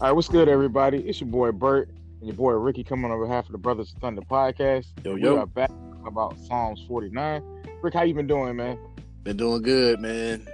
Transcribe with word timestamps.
All 0.00 0.06
right, 0.08 0.12
what's 0.12 0.28
good, 0.28 0.48
everybody? 0.48 0.98
It's 0.98 1.20
your 1.20 1.28
boy 1.28 1.50
Bert 1.50 1.88
and 2.20 2.28
your 2.28 2.36
boy 2.36 2.52
Ricky 2.52 2.84
coming 2.84 3.10
on 3.10 3.20
behalf 3.20 3.46
of 3.46 3.52
the 3.52 3.58
Brothers 3.58 3.92
of 3.92 4.00
Thunder 4.00 4.22
podcast. 4.22 4.86
Yo, 5.04 5.14
We 5.14 5.22
yo. 5.22 5.38
are 5.38 5.46
back 5.46 5.70
about 6.06 6.38
Psalms 6.46 6.84
49. 6.86 7.42
Rick, 7.82 7.94
how 7.94 8.02
you 8.02 8.14
been 8.14 8.28
doing, 8.28 8.54
man? 8.56 8.78
Been 9.24 9.36
doing 9.36 9.60
good, 9.62 9.98
man. 10.00 10.46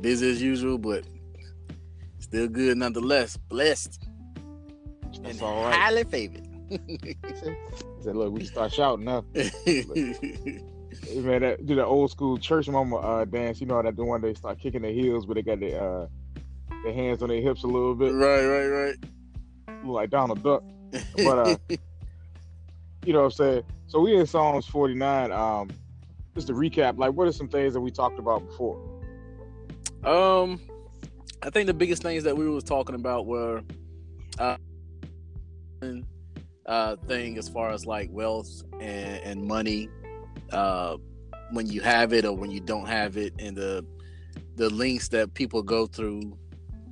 Busy 0.00 0.30
as 0.30 0.40
usual, 0.40 0.78
but 0.78 1.04
still 2.20 2.46
good 2.46 2.78
nonetheless. 2.78 3.36
Blessed 3.36 4.06
That's 5.04 5.18
and 5.18 5.42
all 5.42 5.64
right. 5.64 5.74
highly 5.74 6.04
favored. 6.04 6.46
I 6.70 6.76
said, 8.02 8.14
look, 8.14 8.32
we 8.32 8.44
start 8.44 8.72
shouting 8.72 9.08
up. 9.08 9.24
Man, 11.16 11.40
that, 11.42 11.64
do 11.66 11.74
the 11.74 11.84
old 11.84 12.10
school 12.10 12.36
church 12.38 12.68
mama 12.68 12.96
uh, 12.96 13.24
dance. 13.24 13.60
You 13.60 13.66
know 13.66 13.76
how 13.76 13.82
that 13.82 13.96
the 13.96 14.04
one 14.04 14.20
they 14.20 14.34
start 14.34 14.58
kicking 14.60 14.82
their 14.82 14.92
heels, 14.92 15.26
but 15.26 15.34
they 15.34 15.42
got 15.42 15.58
the 15.60 15.76
uh, 15.80 16.06
their 16.84 16.92
hands 16.92 17.22
on 17.22 17.28
their 17.28 17.40
hips 17.40 17.64
a 17.64 17.66
little 17.66 17.94
bit, 17.94 18.12
right, 18.12 18.46
right, 18.46 18.66
right. 18.66 18.96
look 19.84 19.94
like 19.94 20.10
Donald 20.10 20.42
Duck. 20.42 20.62
But 21.16 21.38
uh, 21.38 21.56
you 23.04 23.12
know 23.12 23.20
what 23.20 23.24
I'm 23.26 23.30
saying? 23.32 23.62
So 23.86 24.00
we 24.00 24.16
in 24.16 24.26
Psalms 24.26 24.66
49. 24.66 25.32
Um, 25.32 25.70
just 26.34 26.46
to 26.46 26.52
recap, 26.52 26.98
like 26.98 27.12
what 27.12 27.26
are 27.26 27.32
some 27.32 27.48
things 27.48 27.74
that 27.74 27.80
we 27.80 27.90
talked 27.90 28.18
about 28.18 28.46
before? 28.46 28.80
um, 30.04 30.60
I 31.42 31.50
think 31.50 31.66
the 31.66 31.74
biggest 31.74 32.02
things 32.02 32.24
that 32.24 32.36
we 32.36 32.48
was 32.48 32.64
talking 32.64 32.94
about 32.94 33.26
were 33.26 33.62
uh, 34.38 34.56
uh 36.66 36.96
thing 37.06 37.38
as 37.38 37.48
far 37.48 37.70
as 37.70 37.86
like 37.86 38.08
wealth 38.12 38.62
and, 38.80 39.22
and 39.24 39.44
money, 39.44 39.88
uh, 40.52 40.96
when 41.52 41.66
you 41.66 41.80
have 41.80 42.12
it 42.12 42.24
or 42.24 42.34
when 42.34 42.50
you 42.50 42.60
don't 42.60 42.86
have 42.86 43.16
it, 43.16 43.34
and 43.38 43.56
the 43.56 43.84
the 44.56 44.70
links 44.70 45.08
that 45.08 45.34
people 45.34 45.62
go 45.62 45.86
through 45.86 46.36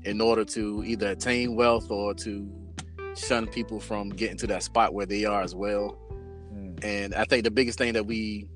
in 0.09 0.23
order 0.23 0.43
to 0.43 0.83
either 0.87 1.11
attain 1.11 1.55
wealth 1.55 1.91
or 1.91 2.15
to 2.15 2.51
shun 3.15 3.47
people 3.47 3.79
from 3.79 4.09
getting 4.09 4.39
to 4.39 4.47
that 4.47 4.63
spot 4.63 4.95
where 4.95 5.05
they 5.05 5.27
are 5.27 5.43
as 5.43 5.55
well. 5.55 5.99
And 6.83 7.15
I 7.15 7.25
think 7.25 7.45
the 7.45 7.51
biggest 7.51 7.77
thing 7.77 7.93
that 7.93 8.07
we 8.07 8.49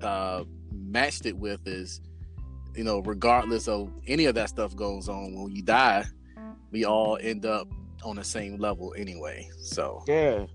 uh, 0.00 0.44
matched 0.70 1.26
it 1.26 1.36
with 1.36 1.66
is, 1.66 2.00
you 2.76 2.84
know, 2.84 3.00
regardless 3.00 3.66
of 3.66 3.90
any 4.06 4.26
of 4.26 4.34
that 4.36 4.48
stuff 4.48 4.76
goes 4.76 5.08
on, 5.08 5.34
when 5.34 5.56
you 5.56 5.62
die, 5.62 6.04
we 6.70 6.84
all 6.84 7.18
end 7.20 7.46
up 7.46 7.66
on 8.04 8.16
the 8.16 8.24
same 8.24 8.58
level 8.58 8.94
anyway. 8.96 9.48
So 9.58 10.04
Yeah. 10.06 10.46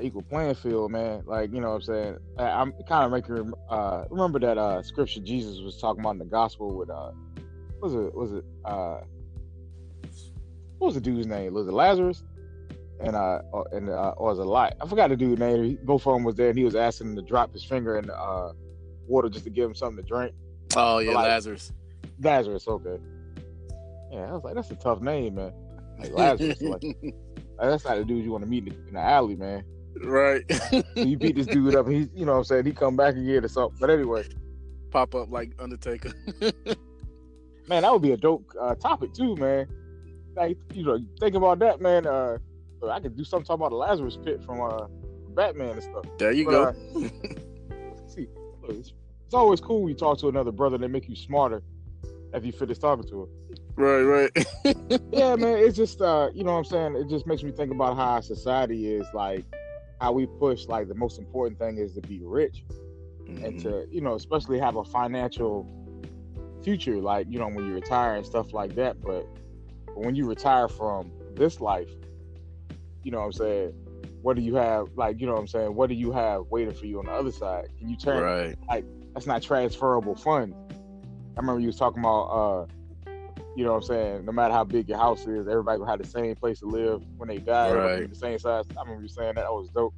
Equal 0.00 0.22
playing 0.22 0.56
field, 0.56 0.90
man. 0.90 1.22
Like, 1.24 1.52
you 1.52 1.60
know 1.60 1.68
what 1.70 1.76
I'm 1.76 1.82
saying? 1.82 2.18
I, 2.38 2.44
I'm 2.44 2.72
kind 2.88 3.04
of 3.04 3.10
making 3.12 3.52
uh 3.70 4.04
remember 4.10 4.38
that 4.40 4.58
uh 4.58 4.82
scripture 4.82 5.20
Jesus 5.20 5.60
was 5.60 5.78
talking 5.80 6.00
about 6.00 6.12
in 6.12 6.18
the 6.18 6.24
gospel 6.24 6.76
with 6.76 6.90
uh 6.90 7.12
was 7.80 7.94
it 7.94 8.14
was 8.14 8.32
it 8.32 8.44
uh 8.64 9.00
what 10.84 10.88
was 10.88 10.94
the 10.96 11.00
dude's 11.00 11.26
name? 11.26 11.54
Was 11.54 11.66
it 11.66 11.72
Lazarus? 11.72 12.22
And 13.00 13.16
uh 13.16 13.40
and 13.72 13.88
uh 13.88 14.12
or 14.18 14.28
was 14.30 14.38
it 14.38 14.42
Lot? 14.44 14.74
I 14.82 14.86
forgot 14.86 15.08
the 15.08 15.16
dude's 15.16 15.40
name. 15.40 15.64
He- 15.64 15.74
Both 15.82 16.06
of 16.06 16.12
them 16.14 16.24
was 16.24 16.34
there 16.34 16.50
and 16.50 16.58
he 16.58 16.64
was 16.64 16.76
asking 16.76 17.08
him 17.10 17.16
to 17.16 17.22
drop 17.22 17.52
his 17.54 17.64
finger 17.64 17.98
in 17.98 18.06
the 18.06 18.14
uh 18.16 18.52
water 19.08 19.28
just 19.30 19.44
to 19.44 19.50
give 19.50 19.64
him 19.68 19.74
something 19.74 20.04
to 20.04 20.08
drink. 20.08 20.34
oh 20.76 20.98
yeah, 20.98 21.12
Like- 21.12 21.28
Lazarus. 21.28 21.72
Lazarus, 22.20 22.68
okay. 22.68 22.98
Yeah, 24.12 24.28
I 24.28 24.32
was 24.32 24.44
like, 24.44 24.54
that's 24.54 24.70
a 24.70 24.76
tough 24.76 25.00
name, 25.00 25.36
man. 25.36 25.52
Like 25.98 26.12
Lazarus. 26.12 26.60
like, 26.60 26.82
that's 27.58 27.84
not 27.84 27.96
the 27.96 28.04
dude 28.04 28.22
you 28.24 28.30
want 28.30 28.44
to 28.44 28.50
meet 28.50 28.68
in 28.68 28.74
the, 28.74 28.88
in 28.88 28.94
the 28.94 29.00
alley, 29.00 29.36
man. 29.36 29.64
right. 30.04 30.42
So 30.70 30.82
you 30.96 31.16
beat 31.16 31.34
this 31.36 31.46
dude 31.46 31.74
up, 31.74 31.86
and 31.86 31.94
he, 31.96 32.08
you 32.14 32.24
know 32.26 32.32
what 32.32 32.38
I'm 32.38 32.44
saying, 32.44 32.66
he 32.66 32.72
come 32.72 32.94
back 32.96 33.16
again 33.16 33.44
or 33.44 33.48
something. 33.48 33.76
But 33.80 33.90
anyway, 33.90 34.24
Pop 34.90 35.14
up 35.16 35.30
like 35.30 35.50
Undertaker. 35.58 36.12
man, 37.68 37.82
that 37.82 37.92
would 37.92 38.02
be 38.02 38.12
a 38.12 38.16
dope 38.16 38.44
uh, 38.60 38.74
topic 38.76 39.12
too, 39.12 39.34
man. 39.36 39.66
Like, 40.36 40.56
you 40.72 40.84
know, 40.84 40.98
think 41.20 41.34
about 41.34 41.58
that, 41.60 41.80
man. 41.80 42.06
Uh, 42.06 42.38
I 42.90 43.00
could 43.00 43.16
do 43.16 43.24
something 43.24 43.46
talking 43.46 43.62
about 43.62 43.70
the 43.70 43.76
Lazarus 43.76 44.18
pit 44.22 44.42
from 44.44 44.60
uh, 44.60 44.86
Batman 45.34 45.70
and 45.70 45.82
stuff. 45.82 46.04
there 46.18 46.32
you 46.32 46.44
But, 46.44 46.50
go. 46.50 46.62
uh, 46.64 47.08
see, 48.06 48.28
look, 48.62 48.76
it's, 48.76 48.92
it's 49.24 49.34
always 49.34 49.60
cool 49.60 49.80
when 49.82 49.88
you 49.90 49.94
talk 49.94 50.18
to 50.18 50.28
another 50.28 50.52
brother 50.52 50.74
and 50.74 50.84
they 50.84 50.88
make 50.88 51.08
you 51.08 51.16
smarter 51.16 51.62
after 52.32 52.46
you 52.46 52.52
finish 52.52 52.78
talking 52.78 53.08
to 53.08 53.22
him. 53.22 53.28
right, 53.76 54.02
right. 54.02 54.46
yeah, 55.12 55.36
man, 55.36 55.58
it's 55.58 55.76
just 55.76 56.00
uh, 56.02 56.28
you 56.34 56.44
know 56.44 56.52
what 56.52 56.58
I'm 56.58 56.64
saying. 56.64 56.96
It 56.96 57.08
just 57.08 57.26
makes 57.26 57.42
me 57.42 57.52
think 57.52 57.70
about 57.72 57.96
how 57.96 58.14
our 58.14 58.22
society 58.22 58.92
is 58.92 59.06
like, 59.14 59.44
how 60.00 60.12
we 60.12 60.26
push 60.26 60.66
like 60.66 60.88
the 60.88 60.94
most 60.94 61.18
important 61.18 61.58
thing 61.58 61.78
is 61.78 61.94
to 61.94 62.00
be 62.02 62.20
rich. 62.22 62.64
and 63.26 63.54
Mhm. 63.54 63.62
to 63.62 63.86
you 63.90 64.00
know 64.02 64.14
especially 64.16 64.58
have 64.58 64.76
a 64.76 64.84
financial 64.84 65.66
future 66.62 66.96
like 66.96 67.26
you 67.30 67.38
know 67.38 67.48
when 67.48 67.64
you 67.66 67.74
retire 67.74 68.16
and 68.16 68.26
stuff 68.26 68.52
like 68.52 68.74
that 68.74 69.00
but, 69.00 69.26
but 69.94 70.04
when 70.04 70.14
you 70.14 70.26
retire 70.26 70.68
from 70.68 71.12
this 71.36 71.60
life 71.60 71.90
you 73.02 73.10
know 73.10 73.18
what 73.18 73.26
i'm 73.26 73.32
saying 73.32 73.72
what 74.22 74.36
do 74.36 74.42
you 74.42 74.54
have 74.54 74.86
like 74.96 75.20
you 75.20 75.26
know 75.26 75.32
what 75.32 75.40
i'm 75.40 75.46
saying 75.46 75.74
what 75.74 75.88
do 75.88 75.94
you 75.94 76.12
have 76.12 76.42
waiting 76.50 76.74
for 76.74 76.86
you 76.86 76.98
on 76.98 77.06
the 77.06 77.12
other 77.12 77.32
side 77.32 77.66
can 77.78 77.88
you 77.88 77.96
turn 77.96 78.22
right. 78.22 78.56
like 78.70 78.84
that's 79.14 79.26
not 79.26 79.42
transferable 79.42 80.14
funds 80.16 80.54
i 81.36 81.40
remember 81.40 81.60
you 81.60 81.66
was 81.66 81.76
talking 81.76 82.00
about 82.00 82.24
uh 82.26 82.66
you 83.56 83.64
know 83.64 83.70
what 83.72 83.76
i'm 83.76 83.82
saying 83.82 84.24
no 84.24 84.32
matter 84.32 84.52
how 84.54 84.64
big 84.64 84.88
your 84.88 84.98
house 84.98 85.26
is 85.26 85.46
everybody 85.48 85.78
gonna 85.78 85.90
have 85.90 85.98
the 86.00 86.04
same 86.08 86.34
place 86.36 86.60
to 86.60 86.66
live 86.66 87.00
when 87.18 87.28
they 87.28 87.38
die 87.38 87.68
everybody 87.68 87.88
gonna 87.88 87.96
be 87.96 88.00
Right. 88.02 88.10
the 88.10 88.16
same 88.16 88.38
size 88.38 88.64
i 88.76 88.82
remember 88.82 89.02
you 89.02 89.08
saying 89.08 89.34
that 89.34 89.42
that 89.42 89.52
was 89.52 89.68
dope 89.74 89.94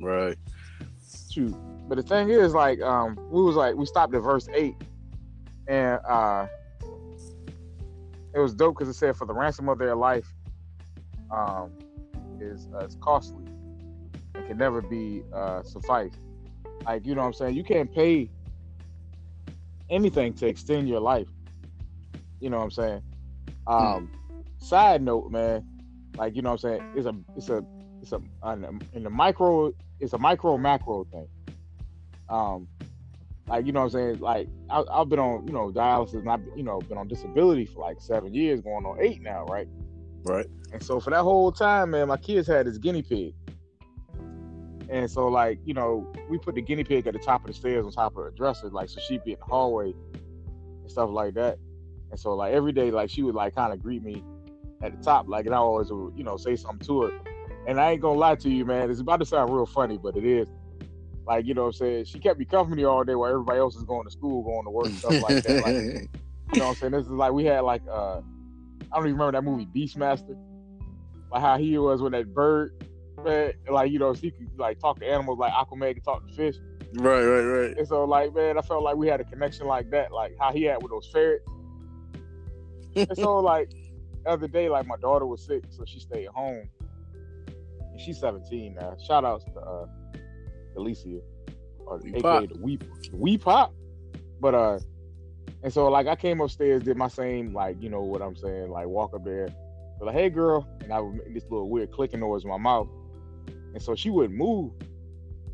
Right. 0.00 0.36
shoot. 1.30 1.54
But 1.88 1.96
the 1.96 2.02
thing 2.02 2.28
is, 2.30 2.54
like, 2.54 2.80
um, 2.82 3.16
we 3.30 3.42
was 3.42 3.56
like, 3.56 3.74
we 3.74 3.86
stopped 3.86 4.14
at 4.14 4.22
verse 4.22 4.48
eight, 4.54 4.74
and 5.66 5.98
uh, 6.08 6.46
it 8.34 8.38
was 8.38 8.54
dope 8.54 8.76
because 8.76 8.88
it 8.88 8.98
said, 8.98 9.16
"For 9.16 9.26
the 9.26 9.34
ransom 9.34 9.68
of 9.68 9.78
their 9.78 9.94
life, 9.94 10.32
um, 11.30 11.72
is 12.40 12.68
uh, 12.76 12.86
costly 13.00 13.44
and 14.34 14.46
can 14.46 14.56
never 14.58 14.80
be 14.82 15.22
uh 15.32 15.62
sufficed." 15.62 16.18
Like, 16.84 17.04
you 17.06 17.14
know 17.14 17.22
what 17.22 17.28
I'm 17.28 17.32
saying? 17.34 17.56
You 17.56 17.64
can't 17.64 17.92
pay 17.92 18.30
anything 19.90 20.34
to 20.34 20.46
extend 20.46 20.88
your 20.88 21.00
life. 21.00 21.28
You 22.40 22.50
know 22.50 22.58
what 22.58 22.64
I'm 22.64 22.70
saying? 22.70 23.02
Um, 23.66 24.10
side 24.58 25.02
note, 25.02 25.30
man, 25.30 25.66
like, 26.16 26.36
you 26.36 26.42
know 26.42 26.52
what 26.52 26.64
I'm 26.64 26.78
saying? 26.78 26.92
It's 26.96 27.06
a, 27.06 27.14
it's 27.36 27.48
a, 27.48 27.64
it's 28.00 28.12
a, 28.12 28.20
in 28.94 29.02
the 29.02 29.10
micro, 29.10 29.72
it's 30.00 30.12
a 30.12 30.18
micro 30.18 30.56
macro 30.56 31.04
thing. 31.04 31.28
Um, 32.28 32.68
like 33.48 33.66
you 33.66 33.72
know 33.72 33.80
what 33.80 33.86
I'm 33.86 33.90
saying. 33.90 34.20
Like 34.20 34.48
I, 34.70 34.82
I've 34.90 35.08
been 35.08 35.18
on 35.18 35.46
you 35.46 35.52
know 35.52 35.70
dialysis, 35.70 36.14
and 36.14 36.30
I've 36.30 36.42
you 36.56 36.62
know 36.62 36.80
been 36.80 36.98
on 36.98 37.08
disability 37.08 37.66
for 37.66 37.80
like 37.80 38.00
seven 38.00 38.34
years, 38.34 38.60
going 38.60 38.84
on 38.84 38.98
eight 39.00 39.22
now, 39.22 39.44
right? 39.46 39.68
Right. 40.24 40.46
And 40.72 40.82
so 40.82 41.00
for 41.00 41.10
that 41.10 41.22
whole 41.22 41.50
time, 41.50 41.90
man, 41.90 42.08
my 42.08 42.16
kids 42.16 42.46
had 42.46 42.66
this 42.66 42.78
guinea 42.78 43.02
pig. 43.02 43.34
And 44.90 45.10
so 45.10 45.28
like 45.28 45.58
you 45.64 45.74
know, 45.74 46.10
we 46.28 46.38
put 46.38 46.54
the 46.54 46.62
guinea 46.62 46.84
pig 46.84 47.06
at 47.06 47.12
the 47.14 47.18
top 47.18 47.42
of 47.42 47.48
the 47.48 47.52
stairs 47.52 47.84
on 47.84 47.92
top 47.92 48.16
of 48.16 48.24
the 48.24 48.30
dresser, 48.32 48.68
like 48.70 48.88
so 48.88 49.00
she'd 49.00 49.24
be 49.24 49.32
in 49.32 49.38
the 49.38 49.44
hallway 49.44 49.92
and 49.92 50.90
stuff 50.90 51.10
like 51.10 51.34
that. 51.34 51.58
And 52.10 52.18
so 52.18 52.34
like 52.34 52.52
every 52.52 52.72
day, 52.72 52.90
like 52.90 53.10
she 53.10 53.22
would 53.22 53.34
like 53.34 53.54
kind 53.54 53.72
of 53.72 53.82
greet 53.82 54.02
me 54.02 54.22
at 54.82 54.96
the 54.96 55.02
top, 55.02 55.28
like 55.28 55.46
and 55.46 55.54
I 55.54 55.58
always 55.58 55.90
would 55.90 56.16
you 56.16 56.24
know 56.24 56.36
say 56.36 56.56
something 56.56 56.86
to 56.86 57.02
her. 57.02 57.20
And 57.66 57.78
I 57.78 57.92
ain't 57.92 58.00
gonna 58.00 58.18
lie 58.18 58.36
to 58.36 58.48
you, 58.48 58.64
man. 58.64 58.90
It's 58.90 59.00
about 59.00 59.20
to 59.20 59.26
sound 59.26 59.52
real 59.52 59.66
funny, 59.66 59.98
but 59.98 60.16
it 60.16 60.24
is. 60.24 60.48
Like, 61.28 61.44
you 61.44 61.52
know 61.52 61.64
what 61.64 61.66
I'm 61.68 61.72
saying? 61.74 62.04
She 62.06 62.18
kept 62.18 62.38
me 62.38 62.46
company 62.46 62.84
all 62.84 63.04
day 63.04 63.14
while 63.14 63.30
everybody 63.30 63.58
else 63.58 63.76
is 63.76 63.84
going 63.84 64.06
to 64.06 64.10
school, 64.10 64.42
going 64.42 64.64
to 64.64 64.70
work, 64.70 64.86
stuff 64.86 65.22
like 65.22 65.44
that. 65.44 65.62
Like, 65.62 65.74
you 66.54 66.58
know 66.58 66.68
what 66.68 66.70
I'm 66.70 66.74
saying? 66.76 66.92
This 66.92 67.04
is 67.04 67.10
like 67.10 67.32
we 67.32 67.44
had 67.44 67.60
like 67.60 67.82
uh 67.86 68.20
I 68.90 68.96
don't 68.96 69.08
even 69.08 69.18
remember 69.18 69.32
that 69.32 69.44
movie 69.44 69.66
Beastmaster. 69.66 70.38
Like 71.30 71.42
how 71.42 71.58
he 71.58 71.76
was 71.76 72.00
with 72.00 72.12
that 72.12 72.32
bird, 72.32 72.82
man. 73.22 73.52
Like, 73.70 73.92
you 73.92 73.98
know, 73.98 74.14
she 74.14 74.30
could 74.30 74.48
like 74.56 74.78
talk 74.78 75.00
to 75.00 75.06
animals 75.06 75.38
like 75.38 75.52
Aquaman 75.52 75.92
can 75.92 76.02
talk 76.02 76.26
to 76.26 76.34
fish. 76.34 76.56
right, 76.94 77.22
right, 77.22 77.42
right. 77.42 77.76
And 77.76 77.86
so 77.86 78.04
like, 78.06 78.34
man, 78.34 78.56
I 78.56 78.62
felt 78.62 78.82
like 78.82 78.96
we 78.96 79.06
had 79.06 79.20
a 79.20 79.24
connection 79.24 79.66
like 79.66 79.90
that, 79.90 80.10
like 80.12 80.34
how 80.40 80.50
he 80.50 80.62
had 80.62 80.82
with 80.82 80.92
those 80.92 81.10
ferrets. 81.12 81.46
and 82.96 83.18
so 83.18 83.36
like 83.40 83.68
the 84.24 84.30
other 84.30 84.48
day, 84.48 84.70
like 84.70 84.86
my 84.86 84.96
daughter 84.96 85.26
was 85.26 85.44
sick, 85.44 85.64
so 85.68 85.84
she 85.86 86.00
stayed 86.00 86.28
home. 86.28 86.70
And 87.92 88.00
she's 88.00 88.18
17 88.18 88.76
now. 88.80 88.96
Shout 89.06 89.26
outs 89.26 89.44
to 89.44 89.60
uh 89.60 89.86
Alicia. 90.76 91.20
Or 91.86 91.98
Wee 91.98 92.10
aka 92.10 92.20
Pop. 92.20 92.48
the 92.48 92.58
Wee 92.58 92.78
Wee 93.12 93.38
Pop. 93.38 93.74
But 94.40 94.54
uh 94.54 94.78
and 95.62 95.72
so 95.72 95.88
like 95.88 96.06
I 96.06 96.16
came 96.16 96.40
upstairs, 96.40 96.82
did 96.82 96.96
my 96.96 97.08
same 97.08 97.52
like, 97.52 97.82
you 97.82 97.88
know 97.88 98.02
what 98.02 98.22
I'm 98.22 98.36
saying, 98.36 98.70
like 98.70 98.86
walk 98.86 99.14
up 99.14 99.24
there, 99.24 99.48
be 99.98 100.06
like, 100.06 100.14
hey 100.14 100.30
girl, 100.30 100.66
and 100.82 100.92
I 100.92 101.00
would 101.00 101.14
make 101.14 101.34
this 101.34 101.44
little 101.44 101.68
weird 101.68 101.90
clicking 101.90 102.20
noise 102.20 102.44
in 102.44 102.50
my 102.50 102.58
mouth. 102.58 102.88
And 103.74 103.82
so 103.82 103.94
she 103.94 104.10
wouldn't 104.10 104.38
move. 104.38 104.72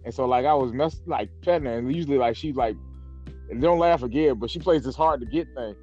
And 0.05 0.13
so 0.13 0.27
like 0.27 0.45
I 0.45 0.55
was 0.55 0.73
mess 0.73 1.01
like 1.07 1.31
petting 1.43 1.67
her, 1.67 1.79
and 1.79 1.95
usually 1.95 2.19
like 2.19 2.37
she 2.37 2.53
like 2.53 2.77
and 3.51 3.61
don't 3.61 3.79
laugh 3.79 4.03
again, 4.03 4.35
but 4.39 4.51
she 4.51 4.59
plays 4.59 4.85
this 4.85 4.97
hard 4.97 5.21
to 5.21 5.27
get 5.27 5.49
thing. 5.55 5.75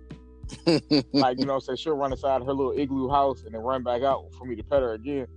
Like, 1.14 1.40
you 1.40 1.46
know, 1.46 1.56
what 1.56 1.70
I'm 1.70 1.76
she'll 1.76 1.96
run 1.96 2.12
inside 2.12 2.42
her 2.44 2.54
little 2.54 2.74
igloo 2.78 3.10
house 3.10 3.44
and 3.44 3.54
then 3.54 3.62
run 3.62 3.84
back 3.84 4.02
out 4.02 4.26
for 4.38 4.46
me 4.46 4.56
to 4.56 4.64
pet 4.64 4.82
her 4.82 4.94
again. 4.94 5.28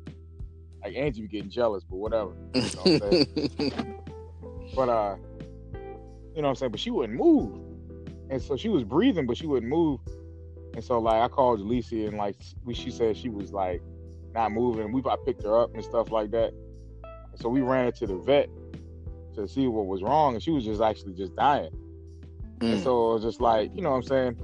Like 0.84 0.96
Angie 0.96 1.22
be 1.22 1.28
getting 1.28 1.50
jealous, 1.50 1.82
but 1.88 1.96
whatever. 1.96 2.32
You 2.54 2.62
know 2.62 2.68
what 2.98 3.72
I'm? 3.72 3.94
But 4.74 4.88
uh, 4.88 5.16
you 6.34 6.42
know 6.42 6.48
what 6.48 6.48
I'm 6.48 6.54
saying? 6.56 6.72
But 6.72 6.80
she 6.80 6.90
wouldn't 6.90 7.16
move. 7.16 7.60
And 8.28 8.42
so 8.42 8.56
she 8.56 8.68
was 8.68 8.82
breathing, 8.82 9.26
but 9.26 9.36
she 9.36 9.46
wouldn't 9.46 9.70
move. 9.70 10.00
And 10.74 10.82
so 10.82 10.98
like 10.98 11.22
I 11.22 11.28
called 11.28 11.60
Jaleesa 11.60 12.08
and 12.08 12.16
like 12.16 12.36
we 12.64 12.74
she 12.74 12.90
said 12.90 13.16
she 13.16 13.28
was 13.28 13.52
like 13.52 13.82
not 14.34 14.50
moving. 14.50 14.92
We 14.92 15.02
I 15.08 15.16
picked 15.24 15.44
her 15.44 15.56
up 15.56 15.74
and 15.74 15.84
stuff 15.84 16.10
like 16.10 16.32
that. 16.32 16.52
And 17.02 17.40
so 17.40 17.48
we 17.48 17.60
ran 17.60 17.86
her 17.86 17.92
to 17.92 18.06
the 18.06 18.16
vet 18.16 18.48
to 19.36 19.46
see 19.46 19.68
what 19.68 19.86
was 19.86 20.02
wrong, 20.02 20.34
and 20.34 20.42
she 20.42 20.50
was 20.50 20.64
just 20.64 20.82
actually 20.82 21.14
just 21.14 21.36
dying. 21.36 21.70
Mm. 22.58 22.74
And 22.74 22.82
so 22.82 23.10
it 23.10 23.14
was 23.14 23.22
just 23.22 23.40
like, 23.40 23.74
you 23.74 23.82
know 23.82 23.90
what 23.90 23.96
I'm 23.96 24.02
saying? 24.02 24.36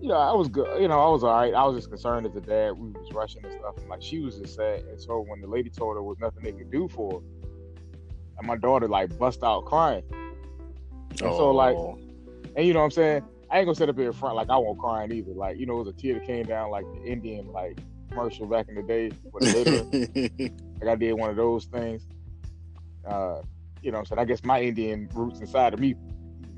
You 0.00 0.08
know, 0.08 0.14
I 0.14 0.32
was 0.32 0.48
good. 0.48 0.80
You 0.80 0.88
know, 0.88 1.00
I 1.00 1.10
was 1.10 1.24
all 1.24 1.34
right. 1.34 1.52
I 1.52 1.64
was 1.64 1.76
just 1.76 1.88
concerned 1.88 2.26
as 2.26 2.36
a 2.36 2.40
dad. 2.40 2.72
We 2.72 2.90
was 2.90 3.12
rushing 3.12 3.44
and 3.44 3.52
stuff. 3.52 3.76
And 3.78 3.88
like 3.88 4.02
she 4.02 4.20
was 4.20 4.36
just 4.36 4.54
sad. 4.54 4.84
And 4.84 5.00
so 5.00 5.20
when 5.20 5.40
the 5.40 5.48
lady 5.48 5.70
told 5.70 5.96
her 5.96 6.02
was 6.02 6.18
nothing 6.20 6.44
they 6.44 6.52
could 6.52 6.70
do 6.70 6.88
for 6.88 7.20
her, 7.20 7.26
and 8.38 8.46
my 8.46 8.56
daughter 8.56 8.86
like 8.86 9.16
bust 9.18 9.42
out 9.42 9.64
crying. 9.64 10.04
And 10.10 11.22
oh. 11.22 11.36
so 11.36 11.50
like, 11.50 11.76
oh. 11.76 11.98
and 12.56 12.66
you 12.66 12.72
know 12.72 12.80
what 12.80 12.86
I'm 12.86 12.90
saying? 12.92 13.24
I 13.50 13.58
ain't 13.58 13.66
gonna 13.66 13.74
sit 13.74 13.88
up 13.88 13.96
here 13.96 14.08
in 14.08 14.12
front 14.12 14.36
like 14.36 14.50
I 14.50 14.56
won't 14.56 14.78
crying 14.78 15.10
either. 15.10 15.32
Like, 15.32 15.58
you 15.58 15.66
know, 15.66 15.74
it 15.80 15.84
was 15.84 15.88
a 15.88 15.92
tear 15.92 16.14
that 16.14 16.26
came 16.26 16.44
down 16.44 16.70
like 16.70 16.84
the 16.92 17.02
Indian 17.04 17.50
like 17.50 17.78
commercial 18.10 18.46
back 18.46 18.68
in 18.68 18.74
the 18.74 18.82
day 18.82 19.10
a 19.40 20.54
like 20.80 20.88
I 20.88 20.94
did 20.94 21.12
one 21.14 21.30
of 21.30 21.36
those 21.36 21.64
things. 21.64 22.06
Uh, 23.06 23.42
you 23.82 23.90
know, 23.90 24.04
so 24.04 24.16
I 24.18 24.24
guess 24.24 24.44
my 24.44 24.60
Indian 24.60 25.08
roots 25.14 25.40
inside 25.40 25.74
of 25.74 25.80
me 25.80 25.94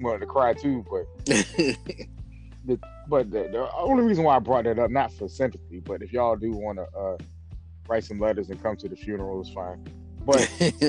wanted 0.00 0.20
to 0.20 0.26
cry 0.26 0.52
too, 0.52 0.84
but 0.90 1.06
the, 2.64 2.78
but 3.08 3.30
the, 3.30 3.48
the, 3.50 3.70
only 3.74 4.04
reason 4.04 4.24
why 4.24 4.36
I 4.36 4.38
brought 4.38 4.64
that 4.64 4.78
up, 4.78 4.90
not 4.90 5.12
for 5.12 5.28
sympathy, 5.28 5.80
but 5.80 6.02
if 6.02 6.12
y'all 6.12 6.36
do 6.36 6.52
want 6.52 6.78
to 6.78 6.98
uh, 6.98 7.16
write 7.88 8.04
some 8.04 8.20
letters 8.20 8.50
and 8.50 8.62
come 8.62 8.76
to 8.76 8.88
the 8.88 8.96
funeral, 8.96 9.40
it's 9.40 9.50
fine. 9.50 9.86
But 10.24 10.50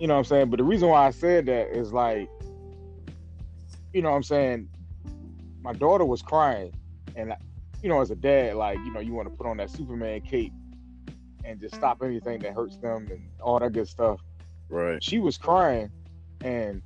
you 0.00 0.06
know 0.06 0.14
what 0.14 0.18
I'm 0.18 0.24
saying. 0.24 0.50
But 0.50 0.58
the 0.58 0.64
reason 0.64 0.88
why 0.88 1.06
I 1.06 1.10
said 1.10 1.46
that 1.46 1.76
is 1.76 1.92
like, 1.92 2.28
you 3.92 4.02
know 4.02 4.10
what 4.10 4.16
I'm 4.16 4.22
saying. 4.22 4.68
My 5.60 5.72
daughter 5.72 6.04
was 6.04 6.22
crying, 6.22 6.72
and 7.16 7.34
you 7.82 7.88
know, 7.88 8.00
as 8.00 8.10
a 8.10 8.16
dad, 8.16 8.54
like 8.54 8.78
you 8.78 8.92
know, 8.92 9.00
you 9.00 9.12
want 9.12 9.28
to 9.28 9.34
put 9.34 9.46
on 9.46 9.58
that 9.58 9.70
Superman 9.70 10.20
cape 10.22 10.52
and 11.44 11.60
just 11.60 11.74
stop 11.74 12.02
anything 12.02 12.38
that 12.40 12.52
hurts 12.52 12.76
them 12.76 13.08
and 13.10 13.28
all 13.40 13.58
that 13.58 13.72
good 13.72 13.88
stuff. 13.88 14.20
Right. 14.68 15.02
She 15.02 15.18
was 15.18 15.36
crying, 15.36 15.90
and 16.42 16.82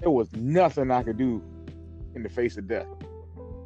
there 0.00 0.10
was 0.10 0.32
nothing 0.34 0.90
I 0.90 1.02
could 1.02 1.18
do 1.18 1.42
in 2.14 2.22
the 2.22 2.28
face 2.28 2.56
of 2.56 2.66
death. 2.66 2.86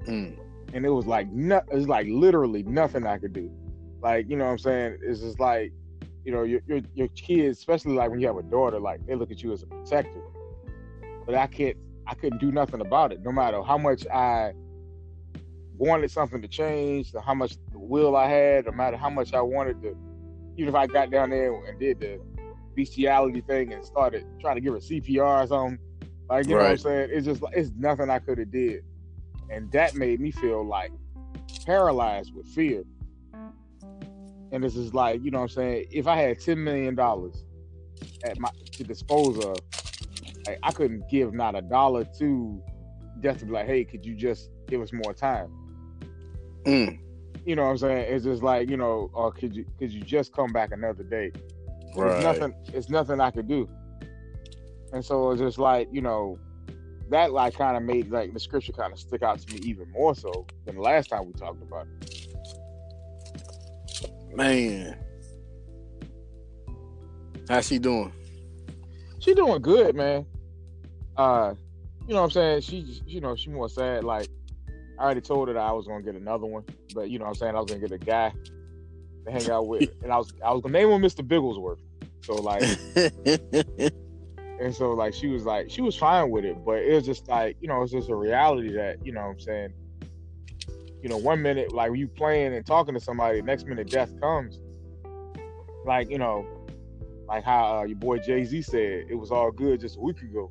Mm. 0.06 0.36
And 0.74 0.86
it 0.86 0.90
was 0.90 1.06
like 1.06 1.30
no, 1.30 1.58
it 1.70 1.74
was 1.74 1.88
like 1.88 2.06
literally 2.08 2.62
nothing 2.62 3.06
I 3.06 3.18
could 3.18 3.32
do. 3.32 3.50
Like 4.02 4.28
you 4.28 4.36
know 4.36 4.44
what 4.44 4.52
I'm 4.52 4.58
saying? 4.58 4.98
It's 5.02 5.20
just 5.20 5.38
like 5.38 5.72
you 6.24 6.32
know 6.32 6.42
your, 6.42 6.60
your 6.66 6.80
your 6.94 7.08
kids, 7.08 7.58
especially 7.58 7.94
like 7.94 8.10
when 8.10 8.20
you 8.20 8.26
have 8.26 8.36
a 8.36 8.42
daughter, 8.42 8.80
like 8.80 9.06
they 9.06 9.14
look 9.14 9.30
at 9.30 9.42
you 9.42 9.52
as 9.52 9.62
a 9.62 9.66
protector. 9.66 10.22
But 11.26 11.36
I 11.36 11.46
can't, 11.46 11.76
I 12.06 12.14
couldn't 12.14 12.38
do 12.38 12.50
nothing 12.50 12.80
about 12.80 13.12
it. 13.12 13.22
No 13.22 13.30
matter 13.30 13.62
how 13.62 13.78
much 13.78 14.06
I 14.08 14.52
wanted 15.76 16.10
something 16.10 16.42
to 16.42 16.48
change, 16.48 17.12
how 17.24 17.34
much 17.34 17.56
will 17.74 18.16
I 18.16 18.28
had, 18.28 18.66
no 18.66 18.72
matter 18.72 18.96
how 18.96 19.10
much 19.10 19.34
I 19.34 19.40
wanted 19.40 19.82
to, 19.82 19.96
even 20.56 20.68
if 20.68 20.74
I 20.74 20.86
got 20.86 21.10
down 21.10 21.30
there 21.30 21.54
and 21.54 21.78
did 21.78 22.00
the 22.00 22.20
bestiality 22.74 23.40
thing 23.40 23.72
and 23.72 23.84
started 23.84 24.24
trying 24.40 24.56
to 24.56 24.60
give 24.60 24.74
her 24.74 24.80
CPR 24.80 25.44
or 25.44 25.46
something, 25.46 25.78
like 26.28 26.46
you 26.46 26.56
right. 26.56 26.62
know 26.62 26.64
what 26.64 26.70
I'm 26.70 26.78
saying? 26.78 27.10
It's 27.12 27.26
just 27.26 27.42
it's 27.52 27.70
nothing 27.76 28.10
I 28.10 28.18
could 28.18 28.38
have 28.38 28.50
did, 28.50 28.84
and 29.50 29.70
that 29.72 29.94
made 29.94 30.20
me 30.20 30.30
feel 30.30 30.64
like 30.66 30.92
paralyzed 31.66 32.34
with 32.34 32.46
fear. 32.46 32.84
And 34.52 34.62
this 34.62 34.76
is 34.76 34.92
like 34.92 35.22
you 35.24 35.30
know 35.30 35.38
what 35.38 35.44
I'm 35.44 35.48
saying? 35.50 35.86
If 35.90 36.06
I 36.06 36.16
had 36.16 36.40
ten 36.40 36.62
million 36.62 36.94
dollars 36.94 37.44
at 38.24 38.38
my 38.38 38.50
to 38.72 38.84
dispose 38.84 39.38
of, 39.44 39.56
like, 40.46 40.58
I 40.62 40.72
couldn't 40.72 41.08
give 41.08 41.32
not 41.32 41.54
a 41.54 41.62
dollar 41.62 42.04
to 42.18 42.62
just 43.20 43.40
to 43.40 43.46
be 43.46 43.52
like, 43.52 43.66
hey, 43.66 43.84
could 43.84 44.04
you 44.04 44.14
just 44.14 44.50
give 44.66 44.80
us 44.80 44.92
more 44.92 45.14
time? 45.14 45.50
Mm. 46.64 46.98
You 47.44 47.56
know 47.56 47.64
what 47.64 47.70
I'm 47.70 47.78
saying? 47.78 48.14
It's 48.14 48.24
just 48.24 48.42
like 48.42 48.70
you 48.70 48.76
know, 48.76 49.10
or 49.12 49.32
could 49.32 49.54
you 49.54 49.64
could 49.78 49.90
you 49.90 50.02
just 50.02 50.32
come 50.32 50.52
back 50.52 50.70
another 50.72 51.02
day? 51.02 51.32
Right. 51.96 52.16
It's 52.16 52.24
nothing. 52.24 52.54
It's 52.72 52.88
nothing 52.88 53.20
I 53.20 53.30
could 53.30 53.48
do. 53.48 53.68
And 54.92 55.04
so 55.04 55.30
it's 55.30 55.40
just 55.40 55.58
like 55.58 55.88
you 55.90 56.02
know, 56.02 56.38
that 57.12 57.32
like 57.32 57.54
kind 57.54 57.76
of 57.76 57.82
made 57.82 58.10
like 58.10 58.32
the 58.32 58.40
scripture 58.40 58.72
kind 58.72 58.92
of 58.92 58.98
stick 58.98 59.22
out 59.22 59.38
to 59.38 59.54
me 59.54 59.60
even 59.64 59.90
more 59.90 60.14
so 60.14 60.46
than 60.64 60.76
the 60.76 60.80
last 60.80 61.08
time 61.08 61.26
we 61.26 61.32
talked 61.32 61.62
about 61.62 61.86
it. 62.00 62.34
Man, 64.34 64.96
how's 67.48 67.66
she 67.66 67.78
doing? 67.78 68.12
She 69.20 69.34
doing 69.34 69.60
good, 69.60 69.94
man. 69.94 70.26
Uh, 71.16 71.54
you 72.08 72.14
know 72.14 72.22
what 72.22 72.24
I'm 72.24 72.30
saying? 72.30 72.60
She, 72.62 73.02
you 73.06 73.20
know, 73.20 73.36
she 73.36 73.50
more 73.50 73.68
sad. 73.68 74.04
Like 74.04 74.28
I 74.98 75.04
already 75.04 75.20
told 75.20 75.48
her 75.48 75.54
that 75.54 75.60
I 75.60 75.72
was 75.72 75.86
gonna 75.86 76.02
get 76.02 76.14
another 76.14 76.46
one, 76.46 76.64
but 76.94 77.10
you 77.10 77.18
know 77.18 77.26
what 77.26 77.30
I'm 77.30 77.34
saying? 77.36 77.56
I 77.56 77.60
was 77.60 77.70
gonna 77.70 77.86
get 77.86 77.92
a 77.92 77.98
guy 77.98 78.32
to 79.26 79.30
hang 79.30 79.50
out 79.50 79.68
with, 79.68 79.90
and 80.02 80.10
I 80.10 80.16
was 80.16 80.32
I 80.44 80.52
was 80.52 80.62
gonna 80.62 80.78
name 80.78 80.90
him 80.90 81.02
Mr. 81.02 81.26
Bigglesworth. 81.26 81.78
So 82.22 82.34
like, 82.34 82.62
and 84.62 84.74
so 84.74 84.92
like 84.92 85.12
she 85.12 85.26
was 85.26 85.44
like 85.44 85.70
she 85.70 85.80
was 85.80 85.96
fine 85.96 86.30
with 86.30 86.44
it, 86.44 86.64
but 86.64 86.78
it 86.78 86.94
was 86.94 87.04
just 87.04 87.28
like 87.28 87.56
you 87.60 87.68
know 87.68 87.82
it's 87.82 87.92
just 87.92 88.08
a 88.08 88.14
reality 88.14 88.72
that 88.74 89.04
you 89.04 89.12
know 89.12 89.22
what 89.22 89.30
I'm 89.30 89.40
saying. 89.40 89.72
You 91.02 91.08
know, 91.08 91.16
one 91.16 91.42
minute 91.42 91.72
like 91.72 91.96
you 91.96 92.06
playing 92.06 92.54
and 92.54 92.64
talking 92.64 92.94
to 92.94 93.00
somebody, 93.00 93.42
next 93.42 93.66
minute 93.66 93.90
death 93.90 94.18
comes. 94.20 94.60
Like 95.84 96.10
you 96.10 96.18
know, 96.18 96.46
like 97.26 97.44
how 97.44 97.78
uh, 97.78 97.82
your 97.84 97.96
boy 97.96 98.18
Jay 98.18 98.44
Z 98.44 98.62
said, 98.62 99.06
it 99.08 99.18
was 99.18 99.32
all 99.32 99.50
good 99.50 99.80
just 99.80 99.96
a 99.96 100.00
week 100.00 100.22
ago. 100.22 100.50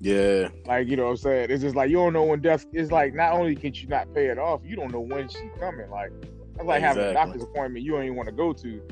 Yeah. 0.00 0.48
Like, 0.64 0.88
you 0.88 0.96
know 0.96 1.04
what 1.04 1.10
I'm 1.10 1.16
saying? 1.18 1.50
It's 1.50 1.62
just 1.62 1.76
like 1.76 1.90
you 1.90 1.96
don't 1.96 2.12
know 2.12 2.24
when 2.24 2.40
death 2.40 2.66
is 2.72 2.90
like 2.90 3.14
not 3.14 3.32
only 3.32 3.54
can 3.54 3.74
you 3.74 3.88
not 3.88 4.12
pay 4.14 4.26
it 4.26 4.38
off, 4.38 4.60
you 4.64 4.76
don't 4.76 4.92
know 4.92 5.00
when 5.00 5.28
she's 5.28 5.50
coming. 5.58 5.90
Like 5.90 6.12
that's 6.54 6.66
like 6.66 6.78
exactly. 6.78 7.02
having 7.02 7.04
a 7.04 7.12
doctor's 7.12 7.42
appointment 7.42 7.84
you 7.84 7.92
don't 7.92 8.04
even 8.04 8.16
want 8.16 8.28
to 8.28 8.34
go 8.34 8.52
to. 8.52 8.82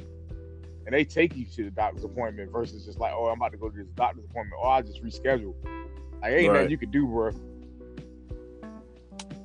And 0.88 0.94
they 0.94 1.04
take 1.04 1.36
you 1.36 1.44
to 1.44 1.64
the 1.64 1.70
doctor's 1.70 2.04
appointment 2.04 2.50
versus 2.50 2.86
just 2.86 2.98
like, 2.98 3.12
oh, 3.14 3.26
I'm 3.26 3.36
about 3.36 3.52
to 3.52 3.58
go 3.58 3.68
to 3.68 3.76
this 3.76 3.92
doctor's 3.94 4.24
appointment, 4.24 4.58
or 4.58 4.70
I 4.70 4.80
just 4.80 5.04
reschedule. 5.04 5.54
Like 6.22 6.32
ain't 6.32 6.48
right. 6.48 6.54
nothing 6.54 6.70
you 6.70 6.78
could 6.78 6.90
do, 6.90 7.06
bro. 7.06 7.30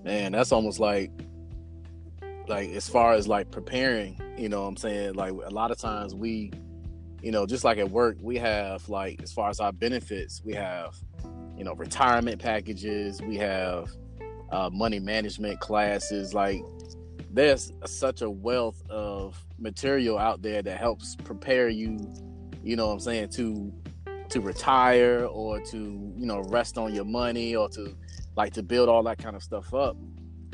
Man, 0.06 0.32
that's 0.32 0.54
almost 0.54 0.80
like 0.80 1.12
like 2.48 2.70
as 2.70 2.88
far 2.88 3.12
as 3.12 3.28
like 3.28 3.52
preparing, 3.52 4.18
you 4.38 4.48
know 4.48 4.62
what 4.62 4.70
I'm 4.70 4.78
saying? 4.78 5.16
Like 5.16 5.34
a 5.34 5.50
lot 5.50 5.70
of 5.70 5.78
times 5.78 6.16
we, 6.16 6.50
you 7.22 7.32
know, 7.34 7.46
just 7.46 7.66
like 7.66 7.78
at 7.78 7.92
work, 7.92 8.16
we 8.22 8.38
have 8.38 8.88
like 8.88 9.22
as 9.22 9.34
far 9.34 9.50
as 9.50 9.60
our 9.60 9.74
benefits, 9.74 10.42
we 10.46 10.54
have 10.54 10.96
you 11.58 11.66
know 11.66 11.74
retirement 11.74 12.42
packages 12.42 13.22
we 13.22 13.36
have 13.36 13.90
uh, 14.54 14.70
money 14.72 15.00
management 15.00 15.60
classes 15.60 16.34
like 16.34 16.64
there's 17.34 17.72
such 17.86 18.22
a 18.22 18.30
wealth 18.30 18.82
of 18.90 19.44
material 19.58 20.18
out 20.18 20.42
there 20.42 20.62
that 20.62 20.80
helps 20.80 21.16
prepare 21.16 21.70
you 21.70 21.98
you 22.64 22.76
know 22.76 22.88
what 22.88 22.94
i'm 22.94 23.00
saying 23.00 23.28
to 23.28 23.74
to 24.30 24.40
retire 24.40 25.26
or 25.26 25.60
to 25.60 25.78
you 26.18 26.26
know 26.26 26.42
rest 26.44 26.78
on 26.78 26.94
your 26.94 27.06
money 27.06 27.56
or 27.56 27.68
to 27.70 27.96
like 28.36 28.54
to 28.54 28.64
build 28.64 28.88
all 28.88 29.04
that 29.04 29.18
kind 29.18 29.36
of 29.36 29.44
stuff 29.44 29.74
up 29.74 29.98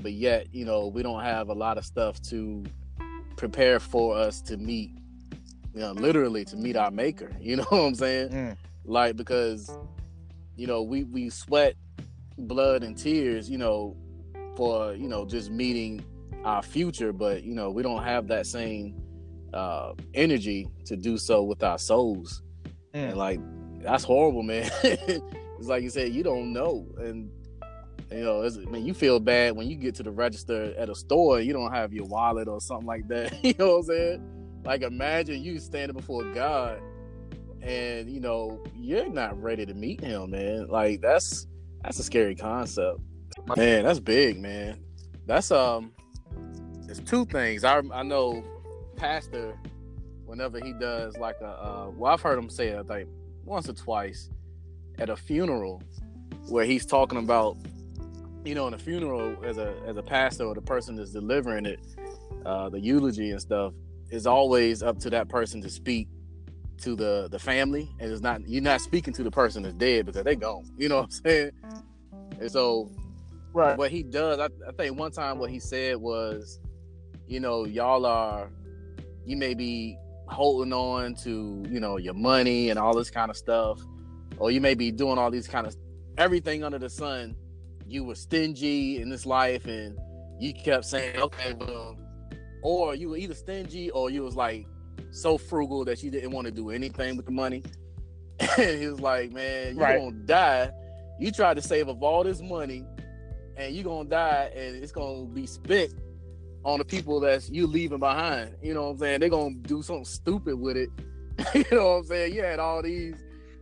but 0.02 0.14
yet 0.14 0.54
you 0.54 0.66
know 0.66 0.88
we 0.88 1.04
don't 1.04 1.24
have 1.24 1.50
a 1.50 1.54
lot 1.54 1.78
of 1.78 1.86
stuff 1.86 2.22
to 2.22 2.64
prepare 3.36 3.80
for 3.80 4.18
us 4.18 4.42
to 4.42 4.58
meet 4.58 4.92
you 5.74 5.82
know 5.82 5.92
literally 5.92 6.44
to 6.44 6.56
meet 6.56 6.76
our 6.76 6.92
maker 6.92 7.32
you 7.40 7.56
know 7.56 7.64
what 7.70 7.80
i'm 7.80 7.96
saying 7.96 8.30
mm. 8.30 8.58
like 8.86 9.16
because 9.16 9.70
you 10.60 10.68
know, 10.68 10.82
we 10.82 11.06
we 11.06 11.30
sweat 11.30 11.76
blood 12.38 12.84
and 12.84 12.98
tears, 12.98 13.50
you 13.50 13.58
know, 13.58 13.96
for 14.58 14.94
you 14.94 15.08
know 15.08 15.26
just 15.26 15.50
meeting 15.52 16.04
our 16.44 16.62
future, 16.62 17.14
but 17.14 17.44
you 17.44 17.54
know 17.54 17.70
we 17.70 17.84
don't 17.84 18.04
have 18.04 18.28
that 18.28 18.46
same 18.46 18.96
uh, 19.54 19.94
energy 20.14 20.68
to 20.86 20.96
do 20.96 21.18
so 21.18 21.44
with 21.44 21.64
our 21.64 21.78
souls, 21.78 22.42
mm. 22.66 22.72
and 22.94 23.18
like 23.18 23.40
that's 23.82 24.04
horrible, 24.04 24.44
man. 24.44 24.70
it's 24.84 25.68
like 25.68 25.84
you 25.84 25.90
said, 25.90 26.14
you 26.14 26.24
don't 26.24 26.52
know, 26.54 26.88
and 26.98 27.30
you 28.12 28.24
know, 28.24 28.42
it's, 28.42 28.58
I 28.58 28.62
mean, 28.62 28.86
you 28.86 28.94
feel 28.94 29.20
bad 29.20 29.56
when 29.56 29.70
you 29.70 29.76
get 29.76 29.96
to 29.96 30.04
the 30.04 30.12
register 30.12 30.74
at 30.78 30.90
a 30.90 30.96
store 30.96 31.42
you 31.42 31.54
don't 31.54 31.72
have 31.72 31.94
your 31.94 32.06
wallet 32.06 32.48
or 32.48 32.60
something 32.60 32.88
like 32.88 33.08
that. 33.10 33.34
you 33.44 33.54
know 33.60 33.78
what 33.78 33.78
I'm 33.78 33.84
saying? 33.84 34.62
Like 34.66 34.82
imagine 34.82 35.44
you 35.44 35.60
standing 35.60 35.96
before 35.96 36.24
God 36.34 36.82
and 37.62 38.10
you 38.10 38.20
know 38.20 38.64
you're 38.76 39.10
not 39.10 39.42
ready 39.42 39.66
to 39.66 39.74
meet 39.74 40.02
him, 40.02 40.32
man. 40.32 40.68
Like 40.68 41.02
that's 41.02 41.48
that's 41.84 42.00
a 42.00 42.04
scary 42.04 42.36
concept, 42.36 43.00
man. 43.56 43.84
That's 43.84 44.00
big, 44.00 44.40
man. 44.40 44.80
That's 45.26 45.52
um, 45.52 45.92
it's 46.90 47.00
two 47.00 47.26
things. 47.26 47.64
I 47.64 47.82
I 47.94 48.04
know, 48.04 48.44
Pastor, 48.96 49.56
whenever 50.26 50.60
he 50.60 50.74
does 50.74 51.18
like 51.18 51.36
a 51.42 51.48
uh, 51.48 51.92
well, 51.96 52.12
I've 52.14 52.22
heard 52.22 52.38
him 52.38 52.50
say 52.50 52.70
it, 52.70 52.88
like 52.88 53.08
once 53.46 53.70
or 53.70 53.74
twice 53.74 54.30
at 54.98 55.10
a 55.10 55.16
funeral 55.16 55.82
where 56.50 56.66
he's 56.66 56.86
talking 56.86 57.20
about 57.20 57.56
you 58.44 58.56
know 58.56 58.68
in 58.68 58.74
a 58.74 58.78
funeral 58.78 59.36
as 59.44 59.58
a 59.58 59.76
as 59.86 59.98
a 59.98 60.04
pastor 60.04 60.46
or 60.46 60.56
the 60.56 60.62
person 60.62 60.96
that's 60.96 61.12
delivering 61.12 61.66
it 61.66 61.80
uh 62.46 62.70
the 62.70 62.80
eulogy 62.80 63.32
and 63.32 63.42
stuff 63.42 63.74
is 64.10 64.26
always 64.26 64.82
up 64.82 64.98
to 64.98 65.10
that 65.10 65.28
person 65.30 65.62
to 65.62 65.70
speak 65.70 66.08
to 66.78 66.96
the 66.96 67.28
the 67.32 67.40
family 67.40 67.90
and 68.00 68.12
it's 68.12 68.22
not 68.22 68.42
you're 68.48 68.62
not 68.62 68.82
speaking 68.82 69.14
to 69.14 69.24
the 69.24 69.32
person 69.32 69.64
that's 69.64 69.76
dead 69.76 70.06
because 70.06 70.24
they 70.24 70.36
gone 70.36 70.64
you 70.78 70.88
know 70.90 70.98
what 70.98 71.04
i'm 71.06 71.12
saying 71.12 71.52
and 72.40 72.52
so 72.52 72.90
Right. 73.54 73.78
what 73.78 73.92
he 73.92 74.04
does, 74.04 74.40
I, 74.40 74.46
I 74.68 74.72
think 74.78 74.98
one 74.98 75.12
time 75.12 75.40
what 75.40 75.50
he 75.50 75.60
said 75.60 75.98
was, 75.98 76.60
you 77.30 77.40
know, 77.40 77.66
y'all 77.66 78.06
are, 78.06 78.50
you 79.26 79.38
may 79.38 79.54
be 79.54 79.96
holding 80.28 80.74
on 80.74 81.14
to, 81.16 81.64
you 81.70 81.80
know, 81.80 81.98
your 81.98 82.16
money 82.16 82.70
and 82.72 82.80
all 82.80 82.96
this 82.96 83.10
kind 83.12 83.30
of 83.30 83.38
stuff, 83.38 83.80
or 84.38 84.50
you 84.52 84.60
may 84.60 84.74
be 84.74 84.92
doing 84.92 85.18
all 85.20 85.30
these 85.32 85.48
kind 85.48 85.68
of 85.68 85.76
everything 86.18 86.64
under 86.64 86.80
the 86.80 86.90
sun. 86.90 87.36
You 87.88 88.04
were 88.04 88.16
stingy 88.16 89.00
in 89.02 89.10
this 89.10 89.26
life, 89.26 89.66
and 89.66 89.98
you 90.40 90.54
kept 90.54 90.86
saying, 90.86 91.18
okay, 91.20 91.54
well, 91.54 91.98
or 92.64 92.96
you 92.96 93.10
were 93.10 93.18
either 93.18 93.34
stingy 93.36 93.90
or 93.92 94.10
you 94.10 94.24
was 94.24 94.36
like 94.36 94.66
so 95.12 95.38
frugal 95.38 95.86
that 95.86 96.04
you 96.04 96.12
didn't 96.12 96.32
want 96.32 96.46
to 96.46 96.52
do 96.52 96.72
anything 96.72 97.16
with 97.16 97.26
the 97.26 97.32
money. 97.32 97.64
and 98.58 98.80
he 98.80 98.88
was 98.88 99.00
like, 99.02 99.32
man, 99.32 99.76
you're 99.76 99.84
Right. 99.84 100.00
gonna 100.00 100.12
die. 100.26 100.72
You 101.20 101.32
tried 101.32 101.56
to 101.56 101.62
save 101.62 101.90
up 101.90 102.02
all 102.02 102.24
this 102.24 102.42
money, 102.42 102.86
and 103.58 103.76
you're 103.76 103.84
gonna 103.84 104.10
die, 104.10 104.52
and 104.56 104.76
it's 104.82 104.92
gonna 104.92 105.26
be 105.26 105.46
spent 105.46 105.94
on 106.64 106.80
the 106.80 106.86
people 106.86 107.20
that's 107.20 107.50
you 107.50 107.68
leaving 107.68 108.00
behind. 108.00 108.56
You 108.62 108.74
know 108.74 108.84
what 108.84 108.90
I'm 108.92 108.98
saying? 109.00 109.20
They're 109.22 109.30
gonna 109.30 109.56
do 109.56 109.82
something 109.82 110.06
stupid 110.06 110.56
with 110.60 110.78
it. 110.78 110.90
you 111.56 111.66
know 111.72 111.90
what 111.90 111.98
I'm 111.98 112.06
saying? 112.06 112.36
You 112.36 112.44
had 112.44 112.60
all 112.60 112.82
these 112.82 113.16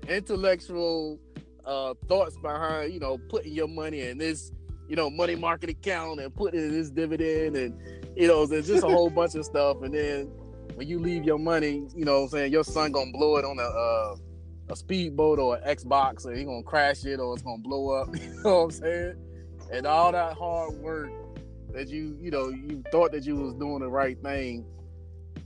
intellectual 0.07 1.19
uh 1.65 1.93
thoughts 2.07 2.37
behind, 2.41 2.93
you 2.93 2.99
know, 2.99 3.17
putting 3.29 3.53
your 3.53 3.67
money 3.67 4.01
in 4.01 4.17
this, 4.17 4.51
you 4.87 4.95
know, 4.95 5.09
money 5.09 5.35
market 5.35 5.69
account 5.69 6.19
and 6.19 6.33
putting 6.33 6.59
in 6.59 6.71
this 6.71 6.89
dividend 6.89 7.55
and 7.55 7.79
you 8.15 8.27
know, 8.27 8.45
there's 8.47 8.67
just 8.67 8.83
a 8.83 8.87
whole 8.87 9.11
bunch 9.11 9.35
of 9.35 9.45
stuff. 9.45 9.83
And 9.83 9.93
then 9.93 10.25
when 10.73 10.87
you 10.87 10.97
leave 10.97 11.23
your 11.23 11.37
money, 11.37 11.87
you 11.95 12.03
know 12.03 12.21
what 12.21 12.23
I'm 12.23 12.29
saying, 12.29 12.51
your 12.51 12.63
son 12.63 12.91
gonna 12.91 13.11
blow 13.11 13.37
it 13.37 13.45
on 13.45 13.59
a 13.59 13.63
uh 13.63 14.15
a 14.69 14.75
speedboat 14.75 15.39
or 15.39 15.57
an 15.57 15.75
Xbox 15.75 16.25
or 16.25 16.33
he 16.33 16.43
gonna 16.43 16.63
crash 16.63 17.05
it 17.05 17.19
or 17.19 17.33
it's 17.33 17.43
gonna 17.43 17.61
blow 17.61 17.89
up. 17.89 18.09
You 18.15 18.43
know 18.43 18.55
what 18.55 18.63
I'm 18.63 18.71
saying? 18.71 19.15
And 19.71 19.85
all 19.85 20.11
that 20.11 20.33
hard 20.33 20.73
work 20.75 21.09
that 21.73 21.89
you, 21.89 22.17
you 22.19 22.31
know, 22.31 22.49
you 22.49 22.83
thought 22.91 23.11
that 23.11 23.25
you 23.25 23.35
was 23.35 23.53
doing 23.53 23.79
the 23.79 23.89
right 23.89 24.21
thing, 24.21 24.65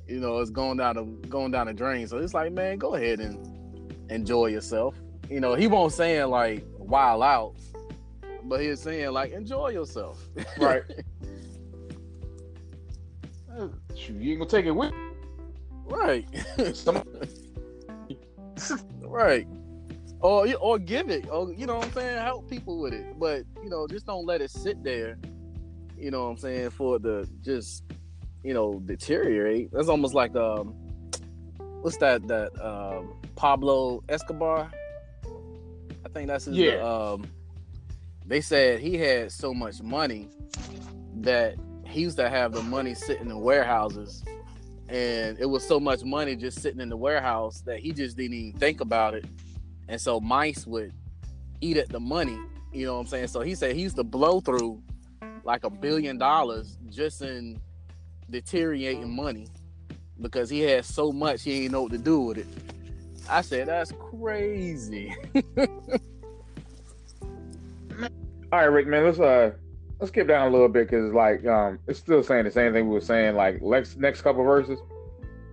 you 0.08 0.20
know, 0.20 0.40
it's 0.40 0.50
going 0.50 0.78
down 0.78 0.96
the 0.96 1.04
going 1.28 1.52
down 1.52 1.68
the 1.68 1.74
drain. 1.74 2.08
So 2.08 2.18
it's 2.18 2.34
like, 2.34 2.52
man, 2.52 2.78
go 2.78 2.96
ahead 2.96 3.20
and 3.20 3.94
enjoy 4.10 4.48
yourself. 4.48 4.96
You 5.30 5.40
know, 5.40 5.56
he 5.56 5.68
won't 5.68 5.94
saying 5.94 6.30
like 6.30 6.66
wild 6.78 7.24
out, 7.24 7.56
but 8.44 8.62
he's 8.62 8.82
saying 8.82 9.12
like 9.12 9.32
enjoy 9.32 9.70
yourself. 9.70 10.28
Right. 10.58 10.84
You 14.08 14.32
ain't 14.32 14.40
gonna 14.40 14.50
take 14.50 14.66
it 14.66 14.72
with 14.72 14.94
right. 15.86 16.26
some. 16.74 17.04
right. 19.02 19.48
Or 20.22 20.48
or 20.56 20.80
give 20.80 21.10
it. 21.10 21.30
Or 21.30 21.52
you 21.54 21.66
know 21.66 21.76
what 21.76 21.86
I'm 21.86 21.94
saying? 21.94 22.18
Help 22.18 22.50
people 22.50 22.80
with 22.80 22.94
it. 22.94 23.20
But 23.20 23.44
you 23.64 23.70
know, 23.70 23.88
just 23.88 24.06
don't 24.06 24.26
let 24.26 24.42
it 24.42 24.52
sit 24.52 24.84
there. 24.84 25.18
You 26.02 26.10
know 26.12 26.24
what 26.24 26.30
I'm 26.32 26.38
saying? 26.38 26.72
For 26.72 26.96
it 26.96 27.04
to 27.04 27.28
just, 27.42 27.84
you 28.44 28.54
know, 28.54 28.82
deteriorate. 28.84 29.72
That's 29.72 29.88
almost 29.88 30.14
like 30.16 30.36
um 30.36 30.70
what's 31.82 31.98
that 31.98 32.28
that 32.28 32.52
um 32.64 33.14
Pablo 33.36 34.04
Escobar? 34.10 34.72
I 36.04 36.10
think 36.10 36.28
that's 36.28 36.46
his 36.46 36.58
Yeah. 36.58 36.78
um 36.82 37.26
they 38.26 38.42
said 38.42 38.80
he 38.80 38.98
had 38.98 39.32
so 39.32 39.54
much 39.54 39.82
money 39.84 40.30
that 41.18 41.56
he 41.86 42.02
used 42.02 42.18
to 42.18 42.30
have 42.30 42.54
the 42.54 42.64
money 42.64 42.94
sitting 42.96 43.30
in 43.30 43.40
warehouses 43.40 44.24
and 44.90 45.38
it 45.40 45.46
was 45.46 45.68
so 45.68 45.80
much 45.80 46.04
money 46.04 46.36
just 46.36 46.62
sitting 46.62 46.82
in 46.82 46.90
the 46.90 46.98
warehouse 46.98 47.62
that 47.62 47.80
he 47.80 47.92
just 47.92 48.18
didn't 48.18 48.34
even 48.34 48.60
think 48.60 48.82
about 48.82 49.14
it. 49.14 49.26
And 49.88 50.00
so 50.02 50.20
mice 50.20 50.66
would 50.66 50.94
eat 51.62 51.78
at 51.78 51.90
the 51.90 52.00
money, 52.00 52.38
you 52.74 52.86
know 52.86 52.96
what 52.96 53.02
I'm 53.02 53.08
saying? 53.08 53.28
So 53.28 53.42
he 53.42 53.56
said 53.56 53.76
he 53.76 53.82
used 53.84 53.96
to 53.98 54.04
blow 54.04 54.40
through 54.42 54.82
like 55.44 55.64
a 55.64 55.70
billion 55.70 56.18
dollars 56.18 56.78
just 56.90 57.22
in 57.22 57.60
deteriorating 58.30 59.16
money 59.16 59.48
because 60.22 60.50
he 60.50 60.62
had 60.62 60.86
so 60.86 61.12
much 61.12 61.44
he 61.44 61.62
didn't 61.62 61.72
know 61.74 61.84
what 61.84 61.92
to 61.92 61.98
do 61.98 62.20
with 62.22 62.38
it. 62.38 62.48
I 63.30 63.42
said, 63.42 63.68
that's 63.68 63.92
crazy. 63.94 65.16
All 68.52 68.60
right, 68.60 68.66
Rick, 68.66 68.88
man. 68.88 69.06
Let's 69.06 69.20
uh 69.20 69.52
let's 70.00 70.12
skip 70.12 70.28
down 70.28 70.48
a 70.48 70.52
little 70.52 70.68
bit 70.68 70.90
because 70.90 71.14
like 71.14 71.46
um 71.46 71.80
it's 71.88 72.00
still 72.00 72.22
saying 72.24 72.44
the 72.44 72.52
same 72.52 72.74
thing 72.74 72.88
we 72.88 72.94
were 72.94 73.02
saying 73.02 73.36
like 73.36 73.62
next 73.62 73.98
next 73.98 74.22
couple 74.22 74.44
verses. 74.44 74.80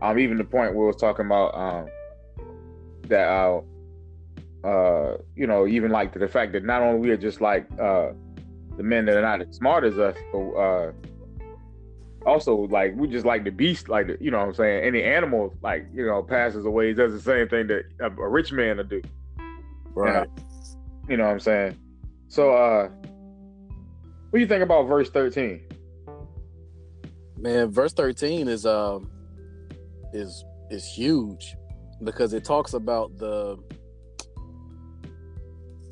Um, 0.01 0.19
even 0.19 0.39
the 0.39 0.45
point 0.45 0.75
where 0.75 0.85
we 0.85 0.87
was 0.87 0.97
talking 0.97 1.27
about 1.27 1.55
um 1.55 1.89
that 3.09 3.29
uh 3.29 3.61
uh 4.67 5.19
you 5.37 5.47
know 5.47 5.67
even 5.67 5.91
like 5.93 6.13
to 6.13 6.19
the 6.19 6.27
fact 6.27 6.53
that 6.53 6.65
not 6.65 6.83
only 6.83 6.99
we 7.01 7.11
are 7.11 7.17
just 7.17 7.41
like 7.41 7.67
uh 7.81 8.11
the 8.79 8.85
men 8.85 9.05
that 9.07 9.17
are 9.17 9.21
not 9.21 9.43
as 9.43 9.57
smart 9.57 9.85
as 9.85 9.99
us, 9.99 10.17
but 10.33 10.51
uh 10.53 10.93
also 12.25 12.55
like 12.69 12.95
we 12.97 13.09
just 13.09 13.27
like 13.27 13.45
the 13.45 13.51
beast, 13.51 13.89
like 13.89 14.07
the, 14.07 14.17
you 14.21 14.31
know 14.31 14.39
what 14.39 14.47
I'm 14.47 14.55
saying. 14.55 14.85
Any 14.85 15.03
animal 15.03 15.53
like 15.63 15.87
you 15.93 16.07
know 16.07 16.23
passes 16.23 16.65
away 16.65 16.89
he 16.89 16.95
does 16.95 17.13
the 17.13 17.21
same 17.21 17.49
thing 17.49 17.67
that 17.67 17.83
a, 18.01 18.07
a 18.07 18.29
rich 18.29 18.53
man 18.53 18.79
will 18.79 18.85
do. 18.85 19.03
Right. 19.95 20.29
You 21.09 21.17
know 21.17 21.25
what 21.25 21.33
I'm 21.33 21.41
saying? 21.41 21.77
So 22.29 22.55
uh 22.55 22.89
what 24.31 24.37
do 24.37 24.41
you 24.41 24.47
think 24.47 24.63
about 24.63 24.85
verse 24.85 25.11
13? 25.11 25.61
Man, 27.39 27.71
verse 27.71 27.93
13 27.93 28.47
is 28.47 28.65
um 28.65 29.11
is 30.13 30.45
is 30.71 30.87
huge 30.87 31.57
because 32.05 32.33
it 32.33 32.45
talks 32.45 32.75
about 32.75 33.17
the 33.19 33.59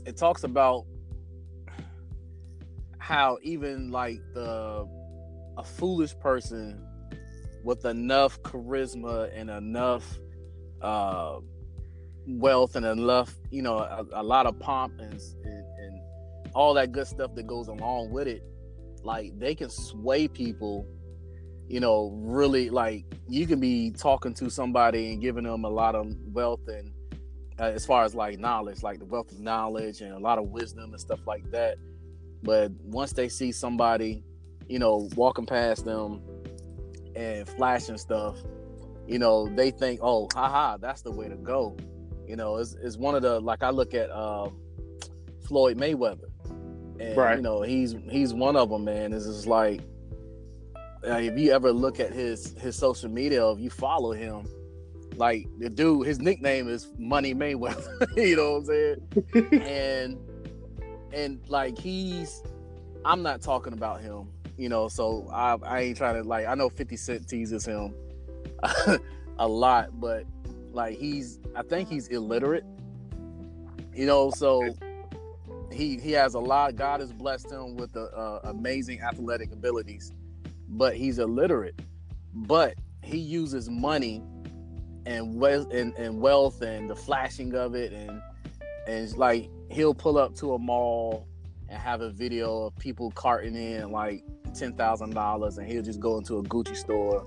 it 0.04 0.16
talks 0.16 0.44
about 0.44 0.86
how 3.06 3.38
even 3.42 3.92
like 3.92 4.20
the 4.34 4.84
a 5.56 5.62
foolish 5.62 6.18
person 6.18 6.84
with 7.62 7.84
enough 7.84 8.42
charisma 8.42 9.30
and 9.32 9.48
enough 9.48 10.18
uh 10.82 11.38
wealth 12.26 12.74
and 12.74 12.84
enough 12.84 13.32
you 13.52 13.62
know 13.62 13.78
a, 13.78 14.04
a 14.14 14.22
lot 14.24 14.44
of 14.44 14.58
pomp 14.58 14.92
and, 14.98 15.20
and 15.44 15.64
and 15.78 16.00
all 16.52 16.74
that 16.74 16.90
good 16.90 17.06
stuff 17.06 17.32
that 17.36 17.46
goes 17.46 17.68
along 17.68 18.10
with 18.10 18.26
it 18.26 18.42
like 19.04 19.30
they 19.38 19.54
can 19.54 19.70
sway 19.70 20.26
people 20.26 20.84
you 21.68 21.78
know 21.78 22.10
really 22.12 22.70
like 22.70 23.04
you 23.28 23.46
can 23.46 23.60
be 23.60 23.92
talking 23.92 24.34
to 24.34 24.50
somebody 24.50 25.12
and 25.12 25.22
giving 25.22 25.44
them 25.44 25.64
a 25.64 25.70
lot 25.70 25.94
of 25.94 26.12
wealth 26.32 26.66
and 26.66 26.90
uh, 27.60 27.62
as 27.62 27.86
far 27.86 28.02
as 28.02 28.16
like 28.16 28.36
knowledge 28.40 28.82
like 28.82 28.98
the 28.98 29.04
wealth 29.04 29.30
of 29.30 29.38
knowledge 29.38 30.00
and 30.00 30.12
a 30.12 30.18
lot 30.18 30.38
of 30.38 30.48
wisdom 30.48 30.90
and 30.90 31.00
stuff 31.00 31.20
like 31.24 31.48
that 31.52 31.76
but 32.46 32.70
once 32.84 33.12
they 33.12 33.28
see 33.28 33.50
somebody 33.52 34.22
you 34.68 34.78
know 34.78 35.08
walking 35.16 35.44
past 35.46 35.84
them 35.84 36.20
and 37.14 37.48
flashing 37.48 37.98
stuff 37.98 38.36
you 39.06 39.18
know 39.18 39.48
they 39.54 39.70
think 39.70 40.00
oh 40.02 40.28
haha 40.34 40.76
that's 40.78 41.02
the 41.02 41.10
way 41.10 41.28
to 41.28 41.36
go. 41.36 41.76
You 42.26 42.36
know 42.36 42.56
it's, 42.56 42.74
it's 42.82 42.96
one 42.96 43.14
of 43.14 43.22
the 43.22 43.38
like 43.40 43.62
i 43.62 43.70
look 43.70 43.94
at 43.94 44.10
uh, 44.10 44.48
floyd 45.46 45.76
mayweather. 45.78 46.28
And 46.98 47.16
Right. 47.16 47.36
you 47.36 47.42
know 47.42 47.62
he's 47.62 47.94
he's 48.10 48.32
one 48.34 48.56
of 48.56 48.70
them 48.70 48.84
man. 48.84 49.12
It's 49.12 49.26
just 49.26 49.46
like 49.46 49.80
if 51.04 51.38
you 51.38 51.52
ever 51.52 51.72
look 51.72 52.00
at 52.00 52.12
his 52.12 52.54
his 52.58 52.74
social 52.74 53.08
media 53.10 53.46
if 53.50 53.60
you 53.60 53.70
follow 53.70 54.10
him 54.12 54.44
like 55.16 55.46
the 55.60 55.70
dude 55.70 56.06
his 56.06 56.18
nickname 56.20 56.68
is 56.68 56.88
money 56.98 57.34
mayweather. 57.34 58.06
You 58.16 58.36
know 58.36 58.58
what 58.58 58.68
i'm 58.70 59.44
saying? 59.44 59.62
And 59.62 60.18
and 61.16 61.40
like 61.48 61.76
he's 61.78 62.42
i'm 63.04 63.22
not 63.22 63.40
talking 63.40 63.72
about 63.72 64.00
him 64.00 64.28
you 64.58 64.68
know 64.68 64.86
so 64.86 65.26
i 65.32 65.56
i 65.64 65.80
ain't 65.80 65.96
trying 65.96 66.14
to 66.14 66.22
like 66.22 66.46
i 66.46 66.54
know 66.54 66.68
50 66.68 66.96
cent 66.96 67.28
teases 67.28 67.64
him 67.64 67.94
a 69.38 69.48
lot 69.48 69.98
but 69.98 70.24
like 70.72 70.96
he's 70.96 71.40
i 71.56 71.62
think 71.62 71.88
he's 71.88 72.08
illiterate 72.08 72.64
you 73.94 74.06
know 74.06 74.30
so 74.30 74.62
he 75.72 75.98
he 75.98 76.12
has 76.12 76.34
a 76.34 76.38
lot 76.38 76.76
god 76.76 77.00
has 77.00 77.12
blessed 77.12 77.50
him 77.50 77.76
with 77.76 77.96
uh, 77.96 78.40
amazing 78.44 79.00
athletic 79.00 79.50
abilities 79.52 80.12
but 80.68 80.94
he's 80.94 81.18
illiterate 81.18 81.80
but 82.34 82.74
he 83.02 83.18
uses 83.18 83.70
money 83.70 84.22
and 85.06 85.38
wealth 85.38 85.72
and, 85.72 85.94
and 85.94 86.20
wealth 86.20 86.60
and 86.60 86.90
the 86.90 86.96
flashing 86.96 87.54
of 87.54 87.74
it 87.74 87.92
and 87.92 88.20
and 88.86 88.96
it's 89.04 89.16
like 89.16 89.50
he'll 89.70 89.94
pull 89.94 90.18
up 90.18 90.34
to 90.36 90.54
a 90.54 90.58
mall 90.58 91.26
and 91.68 91.78
have 91.78 92.00
a 92.00 92.10
video 92.10 92.66
of 92.66 92.76
people 92.78 93.10
carting 93.12 93.54
in 93.54 93.90
like 93.90 94.24
ten 94.54 94.72
thousand 94.72 95.14
dollars 95.14 95.58
and 95.58 95.66
he'll 95.66 95.82
just 95.82 96.00
go 96.00 96.18
into 96.18 96.38
a 96.38 96.42
Gucci 96.44 96.76
store 96.76 97.26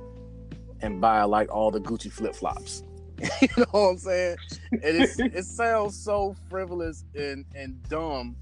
and 0.81 1.01
buy 1.01 1.23
like 1.23 1.53
all 1.53 1.71
the 1.71 1.81
Gucci 1.81 2.11
flip 2.11 2.35
flops. 2.35 2.83
you 3.41 3.47
know 3.57 3.65
what 3.71 3.89
I'm 3.89 3.97
saying? 3.97 4.37
And 4.71 4.81
it's, 4.83 5.19
it 5.19 5.43
sounds 5.43 6.01
so 6.01 6.35
frivolous 6.49 7.03
and, 7.15 7.45
and 7.53 7.81
dumb, 7.89 8.35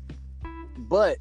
but 0.77 1.17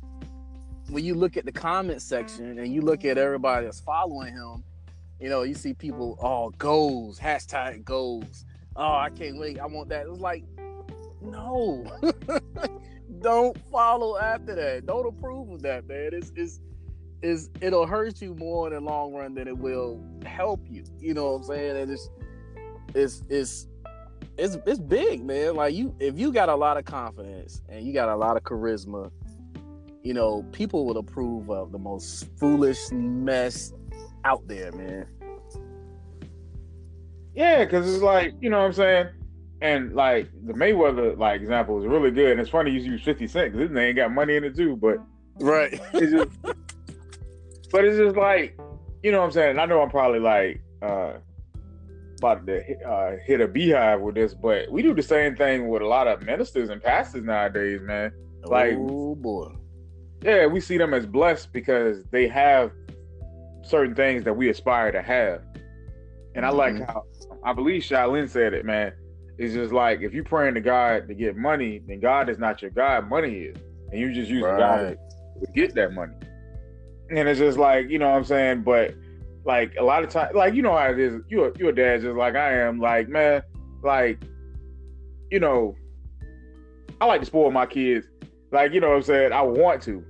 when 0.88 1.04
you 1.04 1.14
look 1.14 1.36
at 1.36 1.44
the 1.44 1.52
comment 1.52 2.02
section 2.02 2.58
and 2.58 2.72
you 2.72 2.80
look 2.80 3.04
at 3.04 3.18
everybody 3.18 3.64
that's 3.64 3.80
following 3.80 4.32
him, 4.32 4.62
you 5.20 5.28
know, 5.28 5.42
you 5.42 5.54
see 5.54 5.72
people, 5.72 6.18
oh, 6.20 6.50
goals, 6.50 7.18
hashtag 7.18 7.84
goals. 7.84 8.44
Oh, 8.76 8.94
I 8.94 9.10
can't 9.10 9.38
wait. 9.38 9.58
I 9.58 9.66
want 9.66 9.88
that. 9.88 10.06
It's 10.06 10.20
like, 10.20 10.44
no, 11.46 11.84
don't 13.20 13.56
follow 13.70 14.18
after 14.18 14.54
that. 14.54 14.86
Don't 14.86 15.06
approve 15.06 15.50
of 15.50 15.62
that, 15.62 15.86
man. 15.86 16.10
It's 16.12 16.60
it's 17.22 17.50
it'll 17.60 17.86
hurt 17.86 18.20
you 18.20 18.34
more 18.34 18.68
in 18.68 18.74
the 18.74 18.80
long 18.80 19.12
run 19.14 19.34
than 19.34 19.48
it 19.48 19.56
will 19.56 20.02
help 20.24 20.60
you. 20.68 20.84
You 21.00 21.14
know 21.14 21.32
what 21.32 21.38
I'm 21.38 21.44
saying? 21.44 21.76
And 21.76 21.90
it's 21.90 22.10
it's 22.94 23.22
it's 23.28 23.68
it's 24.36 24.56
it's 24.66 24.78
big, 24.78 25.24
man. 25.24 25.56
Like 25.56 25.74
you 25.74 25.94
if 25.98 26.18
you 26.18 26.32
got 26.32 26.48
a 26.48 26.54
lot 26.54 26.76
of 26.76 26.84
confidence 26.84 27.62
and 27.68 27.86
you 27.86 27.92
got 27.92 28.08
a 28.08 28.16
lot 28.16 28.36
of 28.36 28.42
charisma, 28.42 29.10
you 30.02 30.14
know, 30.14 30.44
people 30.52 30.86
will 30.86 30.98
approve 30.98 31.50
of 31.50 31.72
the 31.72 31.78
most 31.78 32.28
foolish 32.38 32.90
mess 32.92 33.72
out 34.24 34.46
there, 34.46 34.72
man. 34.72 35.06
Yeah, 37.34 37.64
because 37.64 37.92
it's 37.92 38.02
like, 38.02 38.34
you 38.40 38.48
know 38.48 38.60
what 38.60 38.66
I'm 38.66 38.72
saying? 38.72 39.08
And 39.62 39.94
like 39.94 40.28
the 40.44 40.52
Mayweather 40.52 41.16
like 41.18 41.40
example 41.40 41.78
is 41.80 41.86
really 41.86 42.10
good. 42.10 42.32
And 42.32 42.40
it's 42.40 42.50
funny 42.50 42.70
you 42.70 42.80
use 42.80 43.02
50 43.02 43.26
Cent 43.26 43.52
because 43.52 43.68
his 43.68 43.74
name 43.74 43.96
got 43.96 44.12
money 44.12 44.36
in 44.36 44.44
it 44.44 44.54
too, 44.56 44.76
but 44.76 44.98
right. 45.40 45.80
It's 45.94 46.12
just, 46.12 46.42
but 47.72 47.84
it's 47.84 47.96
just 47.96 48.16
like, 48.16 48.58
you 49.02 49.12
know 49.12 49.20
what 49.20 49.26
I'm 49.26 49.32
saying? 49.32 49.58
I 49.58 49.66
know 49.66 49.80
I'm 49.80 49.90
probably 49.90 50.20
like 50.20 50.62
uh 50.82 51.14
about 52.18 52.46
to 52.46 52.82
uh, 52.82 53.16
hit 53.24 53.40
a 53.40 53.48
beehive 53.48 54.00
with 54.00 54.14
this, 54.14 54.34
but 54.34 54.70
we 54.70 54.82
do 54.82 54.94
the 54.94 55.02
same 55.02 55.36
thing 55.36 55.68
with 55.68 55.82
a 55.82 55.86
lot 55.86 56.08
of 56.08 56.22
ministers 56.22 56.70
and 56.70 56.82
pastors 56.82 57.22
nowadays, 57.22 57.80
man. 57.82 58.12
Like, 58.44 58.74
oh 58.76 59.14
boy, 59.14 59.52
yeah, 60.22 60.46
we 60.46 60.60
see 60.60 60.78
them 60.78 60.94
as 60.94 61.06
blessed 61.06 61.52
because 61.52 62.04
they 62.10 62.28
have 62.28 62.72
certain 63.62 63.94
things 63.94 64.24
that 64.24 64.34
we 64.34 64.48
aspire 64.48 64.92
to 64.92 65.02
have. 65.02 65.42
And 66.34 66.44
I 66.44 66.50
like 66.50 66.74
mm-hmm. 66.74 66.84
how 66.84 67.04
I 67.44 67.52
believe 67.52 67.82
Shaolin 67.82 68.28
said 68.28 68.54
it, 68.54 68.64
man. 68.64 68.92
It's 69.38 69.54
just 69.54 69.72
like 69.72 70.00
if 70.00 70.12
you're 70.12 70.24
praying 70.24 70.54
to 70.54 70.60
God 70.60 71.08
to 71.08 71.14
get 71.14 71.36
money, 71.36 71.82
then 71.86 72.00
God 72.00 72.28
is 72.28 72.38
not 72.38 72.62
your 72.62 72.70
God, 72.70 73.08
money 73.08 73.34
is. 73.34 73.56
And 73.90 74.00
you 74.00 74.12
just 74.12 74.30
use 74.30 74.42
right. 74.42 74.58
God 74.58 74.98
to 75.40 75.52
get 75.52 75.74
that 75.74 75.92
money. 75.92 76.14
And 77.10 77.28
it's 77.28 77.38
just 77.38 77.58
like, 77.58 77.88
you 77.88 77.98
know 77.98 78.10
what 78.10 78.16
I'm 78.16 78.24
saying? 78.24 78.62
But 78.62 78.94
like 79.46 79.74
a 79.78 79.84
lot 79.84 80.02
of 80.02 80.10
times, 80.10 80.34
like 80.34 80.54
you 80.54 80.62
know 80.62 80.76
how 80.76 80.90
it 80.90 80.98
is. 80.98 81.20
You 81.28 81.52
you 81.58 81.68
a 81.68 81.72
dad 81.72 82.02
just 82.02 82.16
like 82.16 82.34
I 82.34 82.52
am. 82.60 82.80
Like 82.80 83.08
man, 83.08 83.42
like 83.82 84.20
you 85.30 85.38
know, 85.38 85.76
I 87.00 87.06
like 87.06 87.20
to 87.20 87.26
spoil 87.26 87.50
my 87.50 87.66
kids. 87.66 88.06
Like 88.50 88.72
you 88.72 88.80
know 88.80 88.88
what 88.88 88.96
I'm 88.96 89.02
saying. 89.02 89.32
I 89.32 89.42
want 89.42 89.82
to, 89.82 90.04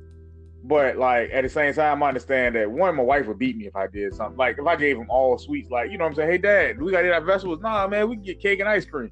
but 0.67 0.97
like 0.97 1.31
at 1.33 1.43
the 1.43 1.49
same 1.49 1.75
time, 1.75 2.03
I 2.03 2.09
understand 2.09 2.55
that 2.57 2.71
one, 2.71 2.95
my 2.97 3.03
wife 3.03 3.27
would 3.27 3.39
beat 3.39 3.57
me 3.57 3.67
if 3.67 3.77
I 3.77 3.87
did 3.87 4.15
something. 4.15 4.37
Like 4.37 4.59
if 4.59 4.67
I 4.67 4.77
gave 4.77 4.99
them 4.99 5.09
all 5.11 5.39
sweets, 5.39 5.71
like 5.71 5.91
you 5.91 5.99
know 5.99 6.05
what 6.05 6.11
I'm 6.11 6.17
saying. 6.17 6.31
Hey 6.31 6.39
dad, 6.39 6.81
we 6.81 6.93
got 6.93 7.03
to 7.03 7.09
eat 7.09 7.13
our 7.13 7.21
vegetables. 7.21 7.61
Nah, 7.61 7.87
man, 7.87 8.09
we 8.09 8.17
can 8.17 8.25
get 8.25 8.41
cake 8.41 8.61
and 8.61 8.69
ice 8.69 8.85
cream. 8.85 9.11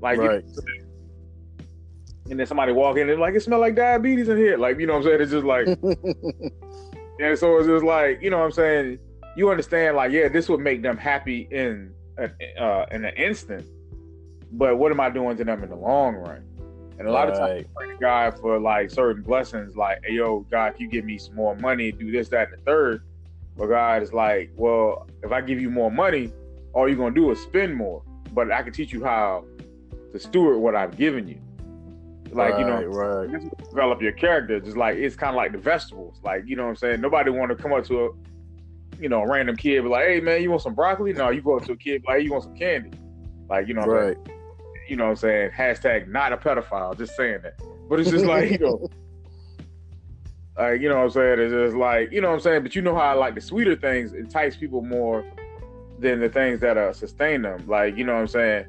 Like 0.00 0.18
right. 0.18 0.44
You 0.44 0.52
know 0.56 0.86
and 2.30 2.38
then 2.38 2.46
somebody 2.46 2.70
walk 2.70 2.96
in 2.96 3.10
and 3.10 3.20
like 3.20 3.34
it 3.34 3.42
smell 3.42 3.58
like 3.58 3.74
diabetes 3.74 4.28
in 4.28 4.36
here. 4.36 4.56
Like 4.56 4.78
you 4.78 4.86
know 4.86 4.98
what 4.98 5.06
I'm 5.06 5.18
saying. 5.18 5.20
It's 5.20 5.32
just 5.32 5.44
like. 5.44 5.66
and 7.20 7.38
so 7.38 7.58
it's 7.58 7.66
just 7.66 7.84
like 7.84 8.22
you 8.22 8.30
know 8.30 8.38
what 8.38 8.44
I'm 8.44 8.52
saying 8.52 8.98
you 9.36 9.50
understand 9.50 9.96
like 9.96 10.12
yeah 10.12 10.28
this 10.28 10.48
would 10.48 10.60
make 10.60 10.82
them 10.82 10.96
happy 10.96 11.48
in 11.50 11.92
uh, 12.18 12.86
in 12.90 13.04
an 13.04 13.14
instant 13.16 13.64
but 14.52 14.76
what 14.76 14.90
am 14.90 15.00
i 15.00 15.08
doing 15.08 15.36
to 15.36 15.44
them 15.44 15.62
in 15.62 15.70
the 15.70 15.76
long 15.76 16.14
run 16.14 16.44
and 17.00 17.08
a 17.08 17.12
lot 17.12 17.28
right. 17.28 17.32
of 17.32 17.38
times 17.38 17.66
to 17.80 17.96
god 17.98 18.38
for 18.38 18.60
like 18.60 18.90
certain 18.90 19.22
blessings 19.22 19.74
like 19.74 19.98
hey 20.04 20.12
yo 20.12 20.40
god 20.50 20.74
if 20.74 20.78
you 20.78 20.86
give 20.86 21.04
me 21.04 21.18
some 21.18 21.34
more 21.34 21.56
money 21.56 21.90
do 21.90 22.12
this 22.12 22.28
that 22.28 22.48
and 22.48 22.58
the 22.58 22.64
third 22.64 23.02
but 23.56 23.66
god 23.66 24.02
is 24.02 24.12
like 24.12 24.50
well 24.54 25.08
if 25.22 25.32
i 25.32 25.40
give 25.40 25.58
you 25.60 25.70
more 25.70 25.90
money 25.90 26.30
all 26.74 26.86
you're 26.86 26.96
gonna 26.96 27.14
do 27.14 27.30
is 27.30 27.40
spend 27.40 27.74
more 27.74 28.02
but 28.32 28.52
i 28.52 28.62
can 28.62 28.72
teach 28.72 28.92
you 28.92 29.02
how 29.02 29.44
to 30.12 30.20
steward 30.20 30.58
what 30.58 30.76
i've 30.76 30.96
given 30.96 31.26
you 31.26 31.40
like 32.32 32.52
right, 32.52 32.60
you 32.60 32.66
know 32.66 32.84
right. 32.84 33.68
develop 33.70 34.00
your 34.00 34.12
character 34.12 34.60
just 34.60 34.76
like 34.76 34.96
it's 34.96 35.16
kind 35.16 35.30
of 35.30 35.36
like 35.36 35.52
the 35.52 35.58
vegetables 35.58 36.20
like 36.22 36.42
you 36.46 36.54
know 36.54 36.64
what 36.64 36.68
i'm 36.68 36.76
saying 36.76 37.00
nobody 37.00 37.30
want 37.30 37.48
to 37.50 37.56
come 37.56 37.72
up 37.72 37.84
to 37.84 38.04
a 38.04 38.10
you 39.00 39.08
know, 39.08 39.22
a 39.22 39.26
random 39.26 39.56
kid 39.56 39.82
be 39.82 39.88
like, 39.88 40.06
"Hey 40.06 40.20
man, 40.20 40.42
you 40.42 40.50
want 40.50 40.60
some 40.60 40.74
broccoli?" 40.74 41.14
No, 41.14 41.30
you 41.30 41.40
go 41.40 41.56
up 41.56 41.64
to 41.64 41.72
a 41.72 41.76
kid 41.76 42.04
like, 42.06 42.18
hey, 42.18 42.24
"You 42.24 42.32
want 42.32 42.44
some 42.44 42.54
candy?" 42.54 42.90
Like, 43.48 43.66
you 43.66 43.72
know, 43.72 43.82
right? 43.82 44.16
You 44.90 44.96
know, 44.96 45.04
what 45.04 45.10
I'm 45.10 45.16
saying 45.16 45.50
hashtag 45.56 46.08
not 46.08 46.32
a 46.32 46.36
pedophile. 46.36 46.98
Just 46.98 47.14
saying 47.14 47.42
that, 47.42 47.54
but 47.88 48.00
it's 48.00 48.10
just 48.10 48.24
like 48.24 48.50
you 48.50 48.58
know, 48.58 48.88
like 50.58 50.80
you 50.80 50.88
know, 50.88 50.96
what 50.96 51.04
I'm 51.04 51.10
saying 51.10 51.38
it's 51.38 51.52
just 51.52 51.76
like 51.76 52.10
you 52.10 52.20
know, 52.20 52.28
what 52.28 52.34
I'm 52.34 52.40
saying. 52.40 52.62
But 52.64 52.74
you 52.74 52.82
know 52.82 52.94
how 52.94 53.02
I 53.02 53.12
like 53.12 53.36
the 53.36 53.40
sweeter 53.40 53.76
things 53.76 54.12
entice 54.12 54.56
people 54.56 54.82
more 54.82 55.24
than 56.00 56.18
the 56.18 56.28
things 56.28 56.60
that 56.60 56.76
uh, 56.76 56.92
sustain 56.92 57.42
them. 57.42 57.66
Like 57.68 57.96
you 57.96 58.02
know, 58.02 58.14
what 58.14 58.22
I'm 58.22 58.26
saying. 58.26 58.66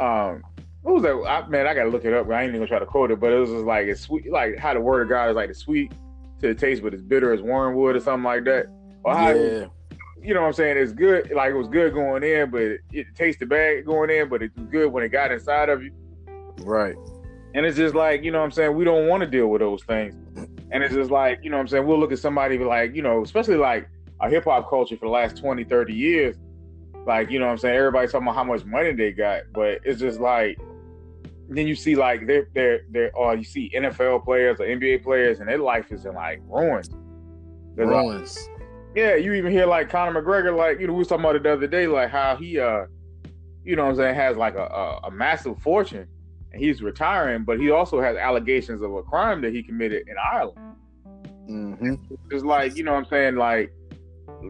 Um, 0.00 0.42
what 0.82 0.94
was 0.94 1.02
that? 1.04 1.14
I, 1.14 1.46
man, 1.48 1.68
I 1.68 1.74
gotta 1.74 1.88
look 1.88 2.04
it 2.04 2.12
up. 2.12 2.28
I 2.28 2.42
ain't 2.42 2.48
even 2.48 2.60
gonna 2.60 2.66
try 2.66 2.80
to 2.80 2.86
quote 2.86 3.12
it, 3.12 3.20
but 3.20 3.32
it 3.32 3.38
was 3.38 3.50
just 3.50 3.64
like 3.64 3.86
it's 3.86 4.00
sweet, 4.00 4.28
like 4.28 4.58
how 4.58 4.74
the 4.74 4.80
word 4.80 5.02
of 5.02 5.08
God 5.08 5.30
is 5.30 5.36
like 5.36 5.48
the 5.48 5.54
sweet 5.54 5.92
to 6.40 6.48
the 6.48 6.54
taste, 6.54 6.82
but 6.82 6.92
it's 6.92 7.02
bitter 7.02 7.32
as 7.32 7.40
wormwood 7.40 7.94
or 7.94 8.00
something 8.00 8.24
like 8.24 8.44
that. 8.44 8.66
Or 9.04 9.14
how, 9.14 9.30
yeah. 9.30 9.66
You 10.22 10.34
know 10.34 10.42
what 10.42 10.48
I'm 10.48 10.52
saying? 10.52 10.76
It's 10.76 10.92
good. 10.92 11.30
Like 11.34 11.50
it 11.50 11.56
was 11.56 11.68
good 11.68 11.94
going 11.94 12.22
in, 12.22 12.50
but 12.50 12.62
it, 12.62 12.80
it 12.92 13.06
tasted 13.14 13.48
bad 13.48 13.84
going 13.84 14.10
in, 14.10 14.28
but 14.28 14.42
it 14.42 14.52
was 14.56 14.66
good 14.66 14.92
when 14.92 15.02
it 15.02 15.08
got 15.08 15.32
inside 15.32 15.68
of 15.68 15.82
you. 15.82 15.92
Right. 16.60 16.96
And 17.54 17.66
it's 17.66 17.76
just 17.76 17.94
like, 17.94 18.22
you 18.22 18.30
know 18.30 18.38
what 18.38 18.44
I'm 18.44 18.50
saying? 18.50 18.74
We 18.74 18.84
don't 18.84 19.08
want 19.08 19.22
to 19.22 19.26
deal 19.26 19.48
with 19.48 19.60
those 19.60 19.82
things. 19.84 20.14
And 20.70 20.82
it's 20.82 20.94
just 20.94 21.10
like, 21.10 21.40
you 21.42 21.50
know 21.50 21.56
what 21.56 21.62
I'm 21.62 21.68
saying? 21.68 21.86
We'll 21.86 21.98
look 22.00 22.12
at 22.12 22.18
somebody 22.18 22.58
like, 22.58 22.94
you 22.94 23.02
know, 23.02 23.22
especially 23.22 23.56
like 23.56 23.88
a 24.20 24.30
hip 24.30 24.44
hop 24.44 24.70
culture 24.70 24.96
for 24.96 25.06
the 25.06 25.12
last 25.12 25.36
20, 25.36 25.64
30 25.64 25.92
years. 25.92 26.36
Like, 27.06 27.30
you 27.30 27.38
know 27.38 27.46
what 27.46 27.52
I'm 27.52 27.58
saying? 27.58 27.76
Everybody's 27.76 28.12
talking 28.12 28.26
about 28.26 28.36
how 28.36 28.44
much 28.44 28.64
money 28.64 28.92
they 28.92 29.12
got, 29.12 29.42
but 29.52 29.80
it's 29.84 30.00
just 30.00 30.20
like, 30.20 30.58
then 31.48 31.66
you 31.66 31.74
see 31.74 31.96
like 31.96 32.26
they're 32.26 32.48
they're 32.54 32.80
they're 32.90 33.14
or 33.14 33.34
you 33.34 33.44
see 33.44 33.70
NFL 33.74 34.24
players 34.24 34.60
or 34.60 34.64
NBA 34.64 35.02
players 35.02 35.40
and 35.40 35.48
their 35.48 35.58
life 35.58 35.92
is 35.92 36.06
in 36.06 36.14
like 36.14 36.40
ruins. 36.46 36.88
ruins. 37.74 38.38
Like, 38.48 38.51
yeah, 38.94 39.14
you 39.14 39.32
even 39.32 39.52
hear 39.52 39.66
like 39.66 39.88
Conor 39.88 40.22
McGregor, 40.22 40.56
like 40.56 40.78
you 40.80 40.86
know, 40.86 40.92
we 40.92 41.00
was 41.00 41.08
talking 41.08 41.24
about 41.24 41.36
it 41.36 41.42
the 41.42 41.52
other 41.52 41.66
day, 41.66 41.86
like 41.86 42.10
how 42.10 42.36
he, 42.36 42.58
uh, 42.58 42.86
you 43.64 43.76
know, 43.76 43.86
I'm 43.86 43.96
saying, 43.96 44.14
has 44.14 44.36
like 44.36 44.54
a, 44.54 44.64
a, 44.64 45.00
a 45.04 45.10
massive 45.10 45.58
fortune, 45.62 46.06
and 46.52 46.62
he's 46.62 46.82
retiring, 46.82 47.44
but 47.44 47.58
he 47.58 47.70
also 47.70 48.00
has 48.00 48.16
allegations 48.16 48.82
of 48.82 48.92
a 48.94 49.02
crime 49.02 49.40
that 49.42 49.54
he 49.54 49.62
committed 49.62 50.08
in 50.08 50.16
Ireland. 50.32 50.58
Mm-hmm. 51.48 51.94
It's 52.30 52.44
like 52.44 52.76
you 52.76 52.84
know, 52.84 52.94
I'm 52.94 53.06
saying, 53.06 53.36
like, 53.36 53.72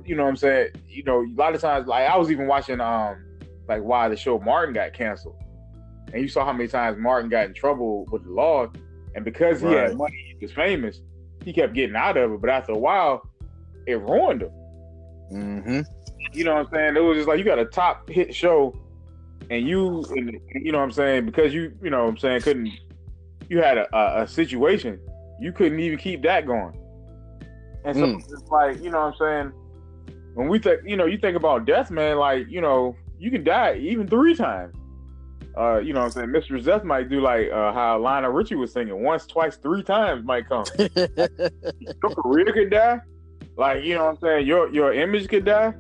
you 0.05 0.17
know, 0.17 0.27
I'm 0.27 0.37
saying, 0.37 0.71
you 0.89 1.05
know, 1.05 1.23
a 1.23 1.35
lot 1.37 1.55
of 1.55 1.61
times, 1.61 1.87
like 1.87 2.09
I 2.09 2.17
was 2.17 2.31
even 2.31 2.49
watching, 2.49 2.81
um, 2.81 3.25
like 3.69 3.83
why 3.83 4.09
the 4.09 4.17
show 4.17 4.41
Martin 4.41 4.75
got 4.75 4.93
canceled, 4.93 5.37
and 6.13 6.21
you 6.21 6.29
saw 6.29 6.45
how 6.45 6.53
many 6.53 6.69
times 6.69 6.99
Martin 6.99 7.31
got 7.31 7.47
in 7.47 7.55
trouble 7.55 8.07
with 8.11 8.25
the 8.25 8.31
law, 8.31 8.67
and 9.15 9.25
because 9.25 9.61
he 9.61 9.69
right. 9.69 9.91
had 9.91 9.97
money, 9.97 10.37
he 10.37 10.45
was 10.45 10.53
famous, 10.53 11.01
he 11.45 11.53
kept 11.53 11.75
getting 11.75 11.95
out 11.95 12.17
of 12.17 12.33
it, 12.33 12.41
but 12.41 12.51
after 12.51 12.73
a 12.73 12.79
while 12.79 13.23
it 13.87 14.01
ruined 14.01 14.43
him. 14.43 14.51
Mm-hmm. 15.33 15.81
You 16.33 16.45
know 16.45 16.55
what 16.55 16.67
I'm 16.67 16.73
saying? 16.73 16.97
It 16.97 17.01
was 17.01 17.17
just 17.17 17.29
like 17.29 17.39
you 17.39 17.45
got 17.45 17.59
a 17.59 17.67
top 17.67 18.09
hit 18.09 18.35
show, 18.35 18.75
and 19.51 19.67
you, 19.67 20.05
and, 20.11 20.39
you 20.55 20.73
know 20.73 20.79
what 20.79 20.85
I'm 20.85 20.93
saying, 20.93 21.27
because 21.27 21.53
you, 21.53 21.73
you 21.83 21.91
know 21.91 22.05
what 22.05 22.11
I'm 22.11 22.19
saying, 22.19 22.43
couldn't, 22.43 22.71
you 23.49 23.61
had 23.61 23.79
a, 23.79 23.97
a, 23.97 24.23
a 24.23 24.29
situation, 24.29 25.01
you 25.41 25.53
couldn't 25.53 25.81
even 25.81 25.99
keep 25.99 26.23
that 26.23 26.47
going. 26.47 26.79
And 27.85 27.97
so 27.97 28.03
mm. 28.03 28.19
it's 28.19 28.51
like, 28.51 28.83
you 28.83 28.91
know 28.91 29.11
what 29.11 29.23
I'm 29.23 29.51
saying? 29.51 29.53
When 30.35 30.49
we 30.49 30.59
think, 30.59 30.83
you 30.87 30.97
know, 30.97 31.07
you 31.07 31.19
think 31.19 31.37
about 31.37 31.67
death, 31.67 31.91
man, 31.91 32.17
like, 32.17 32.47
you 32.49 32.61
know, 32.61 32.97
you 33.19 33.31
can 33.31 33.45
die 33.45 33.77
even 33.77 34.07
three 34.07 34.35
times. 34.35 34.75
Uh, 35.57 35.79
you 35.79 35.93
know 35.93 36.01
what 36.01 36.17
I'm 36.17 36.33
saying? 36.33 36.59
Mr. 36.59 36.65
Death 36.65 36.83
might 36.83 37.11
do 37.11 37.21
like 37.21 37.51
uh, 37.51 37.73
how 37.73 37.99
Lionel 37.99 38.31
Richie 38.31 38.55
was 38.55 38.73
singing 38.73 39.03
once, 39.03 39.27
twice, 39.27 39.57
three 39.57 39.83
times 39.83 40.25
might 40.25 40.49
come. 40.49 40.65
Your 40.79 42.15
career 42.15 42.53
could 42.53 42.71
die. 42.71 43.01
Like, 43.57 43.85
you 43.85 43.95
know 43.95 44.07
what 44.07 44.11
I'm 44.13 44.21
saying? 44.21 44.47
Your 44.47 44.73
your 44.73 44.93
image 44.93 45.29
could 45.29 45.45
die. 45.45 45.75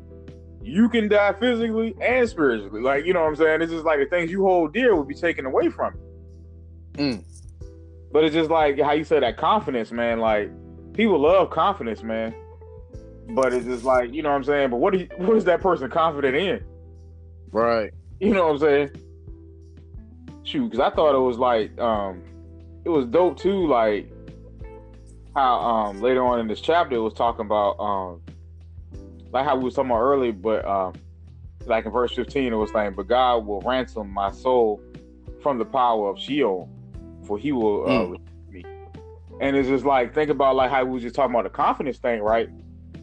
You 0.62 0.88
can 0.88 1.08
die 1.08 1.32
physically 1.32 1.94
and 2.00 2.28
spiritually. 2.28 2.80
Like, 2.80 3.04
you 3.04 3.12
know 3.12 3.20
what 3.20 3.28
I'm 3.28 3.37
saying? 3.37 3.62
It's 3.62 3.72
just 3.72 3.85
like 3.85 3.98
the 3.98 4.06
things 4.06 4.30
you 4.30 4.42
hold 4.42 4.72
dear 4.72 4.94
will 4.94 5.04
be 5.04 5.14
taken 5.14 5.44
away 5.44 5.70
from 5.70 5.94
you. 5.94 7.04
Mm. 7.04 7.24
But 8.12 8.24
it's 8.24 8.35
just 8.35 8.50
like 8.50 8.78
how 8.78 8.92
you 8.92 9.04
say 9.04 9.18
that 9.20 9.37
confidence, 9.37 9.90
man. 9.90 10.20
Like, 10.20 10.50
people 10.92 11.18
love 11.18 11.50
confidence, 11.50 12.02
man. 12.02 12.35
But 13.30 13.52
it's 13.54 13.64
just 13.64 13.85
like, 13.85 14.12
you 14.12 14.22
know 14.22 14.30
what 14.30 14.37
I'm 14.37 14.44
saying? 14.44 14.70
But 14.70 14.76
what, 14.76 14.98
you, 14.98 15.08
what 15.16 15.37
is 15.37 15.44
that 15.44 15.61
person 15.61 15.90
confident 15.90 16.37
in? 16.37 16.64
Right. 17.50 17.92
You 18.20 18.35
know 18.35 18.46
what 18.46 18.52
I'm 18.52 18.58
saying? 18.58 18.90
Shoot, 20.44 20.70
because 20.70 20.80
I 20.80 20.94
thought 20.94 21.14
it 21.14 21.20
was 21.20 21.38
like, 21.38 21.78
um, 21.80 22.22
it 22.85 22.88
was 22.88 23.06
dope 23.06 23.38
too. 23.38 23.66
Like, 23.66 24.12
how 25.35 25.61
um 25.61 26.01
later 26.01 26.25
on 26.25 26.40
in 26.40 26.49
this 26.49 26.61
chapter 26.61 26.97
it 26.97 27.01
was 27.01 27.14
talking 27.14 27.47
about 27.47 27.79
um 27.79 28.21
like 29.33 29.45
how 29.45 29.57
we 29.57 29.64
were 29.64 29.71
talking 29.71 29.90
about 29.90 30.01
earlier, 30.01 30.33
but 30.33 30.64
um 30.64 30.95
like 31.66 31.87
in 31.87 31.92
verse 31.92 32.12
15 32.12 32.53
it 32.53 32.57
was 32.57 32.71
saying, 32.73 32.95
But 32.97 33.09
God 33.09 33.47
will 33.47 33.61
ransom 33.61 34.11
my 34.11 34.31
soul 34.31 34.81
from 35.42 35.59
the 35.59 35.64
power 35.64 36.09
of 36.09 36.18
Sheol, 36.18 36.68
for 37.25 37.38
he 37.38 37.53
will 37.53 37.85
uh, 37.85 37.88
mm. 37.88 38.21
me. 38.51 38.64
And 39.40 39.57
it's 39.57 39.68
just 39.68 39.85
like 39.85 40.14
think 40.14 40.31
about 40.31 40.57
like 40.57 40.71
how 40.71 40.85
we 40.85 40.92
was 40.92 41.03
just 41.03 41.14
talking 41.14 41.35
about 41.35 41.45
the 41.45 41.51
confidence 41.51 41.99
thing, 41.99 42.21
right? 42.21 42.49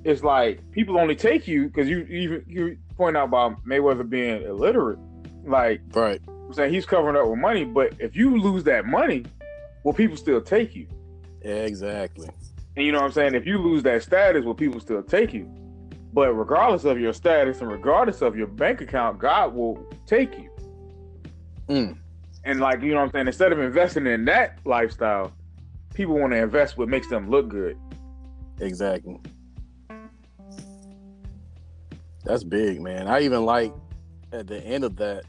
It's 0.04 0.24
like 0.24 0.60
people 0.72 0.98
only 0.98 1.16
take 1.16 1.48
you 1.48 1.68
because 1.68 1.90
you 1.90 2.02
even 2.04 2.44
you 2.48 2.78
point 2.96 3.18
out 3.18 3.26
about 3.26 3.64
Mayweather 3.66 4.08
being 4.08 4.44
illiterate. 4.44 5.00
Like 5.46 5.82
right. 5.94 6.22
I'm 6.28 6.54
saying 6.54 6.74
he's 6.74 6.86
covering 6.86 7.16
up 7.16 7.28
with 7.28 7.40
money, 7.40 7.66
but 7.66 7.94
if 8.00 8.16
you 8.16 8.40
lose 8.40 8.64
that 8.66 8.86
money, 8.86 9.26
will 9.84 9.94
people 9.94 10.18
still 10.18 10.42
take 10.42 10.76
you? 10.76 10.88
Exactly. 11.42 12.30
And 12.76 12.86
you 12.86 12.92
know 12.92 13.00
what 13.00 13.08
I'm 13.08 13.12
saying? 13.12 13.36
If 13.36 13.46
you 13.46 13.58
lose 13.58 13.84
that 13.84 14.04
status, 14.04 14.46
will 14.46 14.56
people 14.56 14.80
still 14.80 15.04
take 15.04 15.34
you? 15.34 15.50
But 16.14 16.34
regardless 16.34 16.86
of 16.86 17.00
your 17.00 17.14
status 17.14 17.62
and 17.62 17.72
regardless 17.72 18.22
of 18.22 18.36
your 18.36 18.48
bank 18.48 18.82
account, 18.82 19.20
God 19.20 19.54
will 19.54 19.86
take 20.06 20.38
you. 20.38 20.50
Mm. 21.68 21.98
And 22.46 22.60
like 22.60 22.82
you 22.82 22.92
know 22.92 22.98
what 22.98 23.04
I'm 23.04 23.12
saying, 23.12 23.28
instead 23.28 23.52
of 23.52 23.60
investing 23.60 24.08
in 24.08 24.26
that 24.26 24.60
lifestyle, 24.66 25.34
people 25.94 26.18
want 26.18 26.34
to 26.34 26.38
invest 26.38 26.78
what 26.78 26.88
makes 26.88 27.08
them 27.08 27.30
look 27.30 27.50
good. 27.50 27.78
Exactly. 28.60 29.20
That's 32.24 32.44
big, 32.44 32.82
man. 32.82 33.08
I 33.08 33.22
even 33.22 33.46
like 33.46 33.74
at 34.32 34.48
the 34.48 34.64
end 34.66 34.84
of 34.84 34.96
that, 34.98 35.24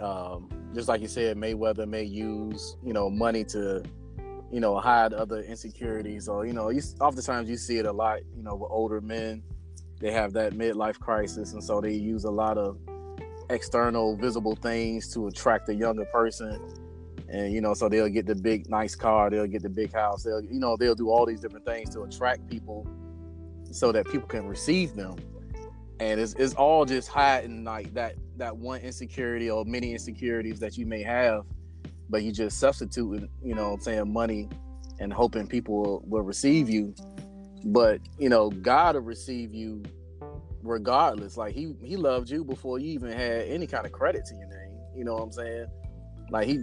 um, 0.00 0.48
just 0.74 0.88
like 0.88 1.00
you 1.00 1.08
said, 1.08 1.36
Mayweather 1.36 1.86
may 1.86 2.02
use 2.02 2.76
you 2.82 2.92
know 2.92 3.08
money 3.08 3.44
to 3.44 3.84
you 4.52 4.60
know 4.60 4.78
hide 4.78 5.12
other 5.12 5.40
insecurities, 5.40 6.28
or 6.28 6.46
you 6.46 6.52
know, 6.52 6.68
you, 6.68 6.82
oftentimes 7.00 7.48
you 7.48 7.56
see 7.56 7.78
it 7.78 7.86
a 7.86 7.92
lot. 7.92 8.20
You 8.36 8.42
know, 8.42 8.54
with 8.54 8.70
older 8.70 9.00
men, 9.00 9.42
they 9.98 10.12
have 10.12 10.32
that 10.34 10.52
midlife 10.52 10.98
crisis, 11.00 11.52
and 11.52 11.64
so 11.64 11.80
they 11.80 11.92
use 11.92 12.24
a 12.24 12.30
lot 12.30 12.58
of 12.58 12.78
external, 13.50 14.16
visible 14.16 14.54
things 14.56 15.12
to 15.14 15.26
attract 15.26 15.68
a 15.68 15.74
younger 15.74 16.04
person. 16.06 16.60
And 17.28 17.52
you 17.52 17.60
know, 17.62 17.72
so 17.72 17.88
they'll 17.88 18.08
get 18.08 18.26
the 18.26 18.34
big, 18.34 18.68
nice 18.68 18.94
car, 18.94 19.30
they'll 19.30 19.46
get 19.46 19.62
the 19.62 19.70
big 19.70 19.92
house, 19.92 20.22
they'll 20.22 20.42
you 20.42 20.60
know 20.60 20.76
they'll 20.76 20.94
do 20.94 21.10
all 21.10 21.26
these 21.26 21.40
different 21.40 21.64
things 21.64 21.90
to 21.94 22.02
attract 22.02 22.48
people, 22.48 22.86
so 23.70 23.90
that 23.90 24.06
people 24.06 24.28
can 24.28 24.46
receive 24.46 24.94
them 24.94 25.16
and 26.02 26.18
it's, 26.18 26.34
it's 26.34 26.54
all 26.54 26.84
just 26.84 27.08
hiding 27.08 27.62
like 27.62 27.94
that 27.94 28.16
that 28.36 28.56
one 28.56 28.80
insecurity 28.80 29.48
or 29.48 29.64
many 29.64 29.92
insecurities 29.92 30.58
that 30.58 30.76
you 30.76 30.84
may 30.84 31.00
have 31.00 31.44
but 32.12 32.22
you 32.22 32.30
just 32.30 32.60
substitute 32.60 33.28
you 33.42 33.54
know 33.54 33.76
saying 33.80 34.12
money 34.12 34.48
and 35.00 35.12
hoping 35.12 35.46
people 35.46 35.82
will, 35.82 36.04
will 36.06 36.22
receive 36.22 36.68
you. 36.68 36.94
But 37.64 38.00
you 38.18 38.28
know 38.28 38.50
god 38.50 38.94
will 38.94 39.02
receive 39.02 39.52
you 39.52 39.82
regardless. 40.62 41.36
Like 41.36 41.54
he 41.54 41.74
he 41.82 41.96
loved 41.96 42.30
you 42.30 42.44
before 42.44 42.78
you 42.78 42.92
even 42.92 43.10
had 43.10 43.46
any 43.46 43.66
kind 43.66 43.86
of 43.86 43.92
credit 43.92 44.26
to 44.26 44.34
your 44.34 44.46
name. 44.46 44.78
You 44.94 45.04
know 45.04 45.14
what 45.14 45.22
i'm 45.22 45.32
saying? 45.32 45.66
Like 46.30 46.46
he 46.46 46.58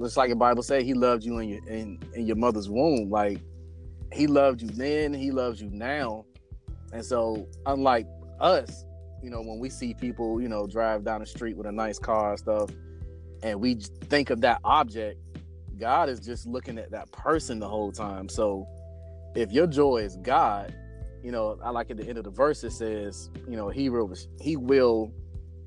just 0.00 0.16
like 0.16 0.30
the 0.30 0.36
bible 0.36 0.62
say 0.62 0.82
he 0.82 0.94
loved 0.94 1.22
you 1.22 1.38
in 1.38 1.48
your 1.50 1.68
in, 1.68 2.00
in 2.14 2.26
your 2.26 2.36
mother's 2.36 2.70
womb. 2.70 3.10
Like 3.10 3.40
he 4.12 4.26
loved 4.26 4.62
you 4.62 4.68
then 4.68 5.12
he 5.12 5.30
loves 5.30 5.60
you 5.60 5.68
now. 5.70 6.24
And 6.92 7.04
so 7.04 7.46
unlike 7.66 8.06
us, 8.40 8.86
you 9.22 9.28
know, 9.28 9.42
when 9.42 9.58
we 9.58 9.68
see 9.68 9.92
people, 9.92 10.40
you 10.40 10.48
know, 10.48 10.66
drive 10.66 11.04
down 11.04 11.20
the 11.20 11.26
street 11.26 11.56
with 11.56 11.66
a 11.66 11.72
nice 11.72 11.98
car 11.98 12.30
and 12.30 12.38
stuff, 12.38 12.70
and 13.42 13.60
we 13.60 13.74
think 13.74 14.30
of 14.30 14.40
that 14.42 14.60
object, 14.64 15.20
God 15.78 16.08
is 16.08 16.20
just 16.20 16.46
looking 16.46 16.78
at 16.78 16.90
that 16.90 17.10
person 17.12 17.58
the 17.58 17.68
whole 17.68 17.92
time. 17.92 18.28
So 18.28 18.66
if 19.34 19.52
your 19.52 19.66
joy 19.66 19.98
is 19.98 20.16
God, 20.16 20.74
you 21.22 21.32
know, 21.32 21.58
I 21.62 21.70
like 21.70 21.90
at 21.90 21.96
the 21.96 22.08
end 22.08 22.18
of 22.18 22.24
the 22.24 22.30
verse 22.30 22.64
it 22.64 22.72
says, 22.72 23.30
you 23.48 23.56
know, 23.56 23.68
he 23.68 23.90
will 23.90 24.14
he 24.40 24.56
will 24.56 25.12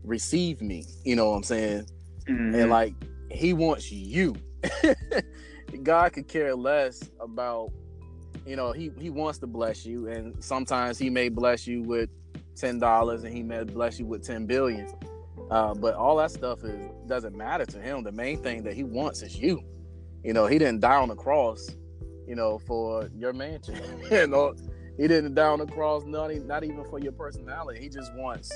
receive 0.04 0.62
me. 0.62 0.86
You 1.04 1.16
know 1.16 1.30
what 1.30 1.38
I'm 1.38 1.44
saying? 1.44 1.86
Mm-hmm. 2.28 2.56
And 2.56 2.70
like 2.70 2.94
he 3.32 3.54
wants 3.54 3.92
you. 3.92 4.36
God 5.84 6.14
could 6.14 6.28
care 6.28 6.56
less 6.56 7.04
about, 7.20 7.72
you 8.46 8.56
know, 8.56 8.72
he 8.72 8.92
he 9.00 9.10
wants 9.10 9.40
to 9.40 9.48
bless 9.48 9.86
you, 9.86 10.08
and 10.08 10.44
sometimes 10.44 10.98
he 10.98 11.10
may 11.10 11.30
bless 11.30 11.68
you 11.68 11.84
with 11.84 12.10
ten 12.56 12.80
dollars 12.80 13.24
and 13.24 13.34
he 13.34 13.44
may 13.44 13.64
bless 13.64 14.00
you 14.00 14.06
with 14.06 14.26
ten 14.26 14.46
billion. 14.46 14.88
Uh, 15.50 15.74
but 15.74 15.96
all 15.96 16.18
that 16.18 16.32
stuff 16.32 16.64
is 16.64 16.90
doesn't 17.08 17.36
matter 17.36 17.66
to 17.66 17.80
him. 17.80 18.04
The 18.04 18.12
main 18.12 18.42
thing 18.42 18.64
that 18.64 18.74
he 18.74 18.84
wants 18.84 19.22
is 19.22 19.36
you. 19.36 19.64
You 20.24 20.34
know, 20.34 20.46
he 20.46 20.58
didn't 20.60 20.82
die 20.82 20.98
on 20.98 21.10
the 21.10 21.16
cross, 21.16 21.72
you 22.28 22.36
know, 22.36 22.60
for 22.60 23.10
your 23.18 23.34
mansion. 23.34 23.82
you 24.12 24.28
know, 24.28 24.54
he 24.98 25.08
didn't 25.08 25.34
die 25.34 25.48
on 25.48 25.60
the 25.60 25.66
cross 25.66 26.04
not, 26.06 26.34
not 26.46 26.64
even 26.64 26.84
for 26.86 27.00
your 27.00 27.14
personality. 27.14 27.80
He 27.80 27.90
just 27.90 28.14
wants 28.16 28.52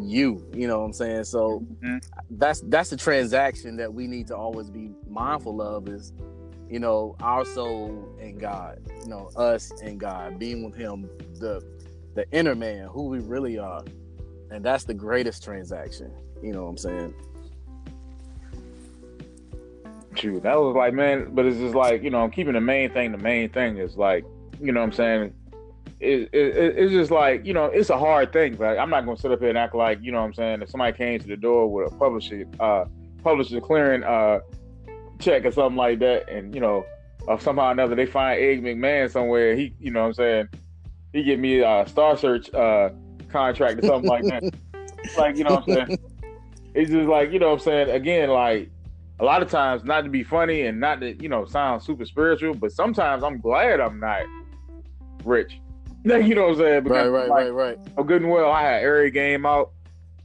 you. 0.00 0.44
You 0.52 0.66
know 0.66 0.80
what 0.80 0.86
I'm 0.86 0.92
saying? 0.92 1.24
So 1.24 1.60
mm-hmm. 1.60 1.98
that's 2.30 2.60
that's 2.66 2.90
the 2.90 2.96
transaction 2.96 3.76
that 3.76 3.92
we 3.92 4.06
need 4.06 4.26
to 4.28 4.36
always 4.36 4.70
be 4.70 4.92
mindful 5.08 5.60
of 5.60 5.88
is 5.88 6.12
you 6.70 6.78
know 6.78 7.14
our 7.20 7.44
soul 7.44 8.08
and 8.20 8.40
God, 8.40 8.80
you 9.02 9.08
know 9.08 9.30
us 9.36 9.70
and 9.82 10.00
God, 10.00 10.38
being 10.38 10.64
with 10.64 10.74
Him, 10.74 11.08
the 11.38 11.62
the 12.14 12.24
inner 12.32 12.54
man, 12.54 12.86
who 12.86 13.08
we 13.08 13.18
really 13.18 13.58
are. 13.58 13.84
And 14.50 14.64
that's 14.64 14.84
the 14.84 14.94
greatest 14.94 15.42
transaction. 15.42 16.12
You 16.42 16.52
know 16.52 16.64
what 16.64 16.70
I'm 16.70 16.78
saying? 16.78 17.14
True. 20.14 20.40
That 20.40 20.56
was 20.60 20.76
like, 20.76 20.94
man, 20.94 21.34
but 21.34 21.44
it's 21.46 21.58
just 21.58 21.74
like, 21.74 22.02
you 22.02 22.10
know, 22.10 22.22
I'm 22.22 22.30
keeping 22.30 22.52
the 22.52 22.60
main 22.60 22.90
thing, 22.90 23.12
the 23.12 23.18
main 23.18 23.48
thing 23.48 23.78
is 23.78 23.96
like, 23.96 24.24
you 24.60 24.72
know 24.72 24.80
what 24.80 24.86
I'm 24.86 24.92
saying? 24.92 25.34
It, 26.00 26.30
it, 26.32 26.76
it's 26.76 26.92
just 26.92 27.10
like, 27.10 27.44
you 27.44 27.52
know, 27.52 27.66
it's 27.66 27.90
a 27.90 27.98
hard 27.98 28.32
thing. 28.32 28.54
But 28.54 28.78
I'm 28.78 28.90
not 28.90 29.04
going 29.04 29.16
to 29.16 29.22
sit 29.22 29.32
up 29.32 29.40
here 29.40 29.48
and 29.48 29.58
act 29.58 29.74
like, 29.74 29.98
you 30.02 30.12
know 30.12 30.20
what 30.20 30.26
I'm 30.26 30.34
saying? 30.34 30.62
If 30.62 30.70
somebody 30.70 30.96
came 30.96 31.18
to 31.18 31.26
the 31.26 31.36
door 31.36 31.70
with 31.72 31.92
a 31.92 31.96
publisher, 31.96 32.44
uh, 32.60 32.84
publisher 33.22 33.60
clearing 33.60 34.04
uh, 34.04 34.40
check 35.18 35.44
or 35.44 35.50
something 35.50 35.76
like 35.76 35.98
that, 36.00 36.28
and, 36.28 36.54
you 36.54 36.60
know, 36.60 36.84
somehow 37.40 37.68
or 37.68 37.72
another 37.72 37.94
they 37.94 38.06
find 38.06 38.40
Ed 38.40 38.60
McMahon 38.62 39.10
somewhere, 39.10 39.56
he, 39.56 39.74
you 39.80 39.90
know 39.90 40.02
what 40.02 40.08
I'm 40.08 40.14
saying? 40.14 40.48
he 41.14 41.22
give 41.22 41.38
me 41.38 41.60
a 41.60 41.84
Star 41.86 42.16
Search 42.16 42.52
uh, 42.52 42.90
contract 43.34 43.80
or 43.80 43.86
something 43.86 44.08
like 44.08 44.24
that. 44.24 44.44
like, 45.18 45.36
you 45.36 45.44
know 45.44 45.56
what 45.56 45.68
I'm 45.68 45.86
saying? 45.86 45.98
It's 46.74 46.90
just 46.90 47.08
like, 47.08 47.32
you 47.32 47.38
know 47.38 47.48
what 47.48 47.54
I'm 47.54 47.60
saying? 47.60 47.90
Again, 47.90 48.30
like 48.30 48.70
a 49.20 49.24
lot 49.24 49.42
of 49.42 49.50
times 49.50 49.84
not 49.84 50.02
to 50.02 50.08
be 50.08 50.22
funny 50.22 50.62
and 50.62 50.80
not 50.80 51.00
to, 51.00 51.14
you 51.22 51.28
know, 51.28 51.44
sound 51.44 51.82
super 51.82 52.04
spiritual, 52.04 52.54
but 52.54 52.72
sometimes 52.72 53.22
I'm 53.22 53.40
glad 53.40 53.80
I'm 53.80 54.00
not 54.00 54.22
rich. 55.24 55.60
you 56.04 56.34
know 56.34 56.42
what 56.42 56.50
I'm 56.50 56.56
saying? 56.58 56.82
Because, 56.84 57.08
right, 57.08 57.28
right, 57.28 57.28
like, 57.28 57.44
right, 57.44 57.78
right. 57.78 57.78
Oh, 57.96 58.04
good 58.04 58.22
and 58.22 58.30
well, 58.30 58.50
I 58.50 58.62
had 58.62 58.82
every 58.82 59.10
game 59.10 59.44
out 59.44 59.72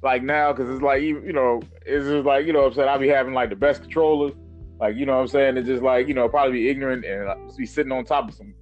like 0.01 0.23
now 0.23 0.53
because 0.53 0.73
it's 0.73 0.81
like 0.81 1.01
you 1.01 1.33
know, 1.33 1.61
it's 1.85 2.05
just 2.05 2.25
like 2.25 2.45
you 2.45 2.53
know 2.53 2.59
what 2.59 2.67
I'm 2.67 2.73
saying. 2.73 2.89
I'll 2.89 2.99
be 2.99 3.07
having 3.07 3.33
like 3.33 3.49
the 3.49 3.55
best 3.55 3.81
controllers, 3.81 4.33
like 4.79 4.95
you 4.95 5.05
know 5.05 5.15
what 5.15 5.21
I'm 5.21 5.27
saying. 5.27 5.57
It's 5.57 5.67
just 5.67 5.83
like 5.83 6.07
you 6.07 6.13
know, 6.13 6.27
probably 6.27 6.53
be 6.53 6.69
ignorant 6.69 7.05
and 7.05 7.29
uh, 7.29 7.35
be 7.57 7.65
sitting 7.65 7.91
on 7.91 8.05
top 8.05 8.29
of 8.29 8.35
some 8.35 8.53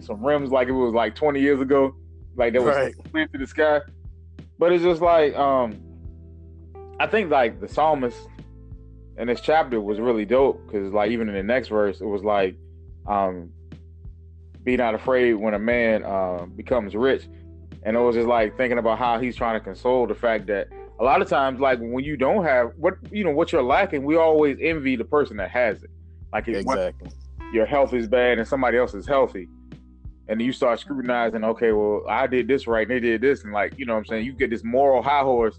some 0.00 0.24
rims 0.24 0.50
like 0.50 0.68
it 0.68 0.72
was 0.72 0.92
like 0.92 1.14
20 1.14 1.40
years 1.40 1.60
ago, 1.60 1.94
like 2.36 2.52
that 2.52 2.62
was 2.62 2.76
right. 2.76 3.32
to 3.32 3.38
the 3.38 3.46
sky. 3.46 3.80
But 4.58 4.72
it's 4.72 4.84
just 4.84 5.02
like 5.02 5.34
um, 5.36 5.80
I 7.00 7.06
think 7.06 7.30
like 7.30 7.60
the 7.60 7.68
psalmist 7.68 8.18
in 9.18 9.28
this 9.28 9.40
chapter 9.40 9.80
was 9.80 9.98
really 9.98 10.24
dope 10.24 10.64
because 10.66 10.92
like 10.92 11.10
even 11.10 11.28
in 11.28 11.34
the 11.34 11.42
next 11.42 11.68
verse 11.68 12.00
it 12.00 12.06
was 12.06 12.22
like 12.22 12.56
um, 13.06 13.50
be 14.62 14.76
not 14.76 14.94
afraid 14.94 15.34
when 15.34 15.54
a 15.54 15.58
man 15.58 16.04
uh, 16.04 16.46
becomes 16.56 16.94
rich, 16.94 17.26
and 17.82 17.96
it 17.96 18.00
was 18.00 18.14
just 18.14 18.28
like 18.28 18.56
thinking 18.56 18.78
about 18.78 18.98
how 18.98 19.18
he's 19.18 19.36
trying 19.36 19.58
to 19.58 19.64
console 19.64 20.06
the 20.06 20.14
fact 20.14 20.46
that 20.46 20.68
a 20.98 21.04
lot 21.04 21.20
of 21.20 21.28
times 21.28 21.60
like 21.60 21.78
when 21.78 22.04
you 22.04 22.16
don't 22.16 22.44
have 22.44 22.72
what 22.76 22.94
you 23.10 23.24
know 23.24 23.30
what 23.30 23.52
you're 23.52 23.62
lacking, 23.62 24.04
we 24.04 24.16
always 24.16 24.58
envy 24.60 24.96
the 24.96 25.04
person 25.04 25.36
that 25.38 25.50
has 25.50 25.82
it. 25.82 25.90
Like 26.32 26.48
exactly. 26.48 27.10
your 27.52 27.64
health 27.64 27.94
is 27.94 28.08
bad 28.08 28.38
and 28.38 28.46
somebody 28.46 28.76
else 28.76 28.92
is 28.92 29.06
healthy 29.06 29.48
and 30.28 30.40
you 30.40 30.52
start 30.52 30.80
scrutinizing, 30.80 31.44
okay, 31.44 31.72
well, 31.72 32.04
I 32.08 32.26
did 32.26 32.48
this 32.48 32.66
right, 32.66 32.82
and 32.82 32.90
they 32.90 33.00
did 33.00 33.20
this, 33.20 33.44
and 33.44 33.52
like, 33.52 33.78
you 33.78 33.86
know 33.86 33.94
what 33.94 34.00
I'm 34.00 34.06
saying? 34.06 34.26
You 34.26 34.32
get 34.32 34.50
this 34.50 34.64
moral 34.64 35.02
high 35.02 35.22
horse, 35.22 35.58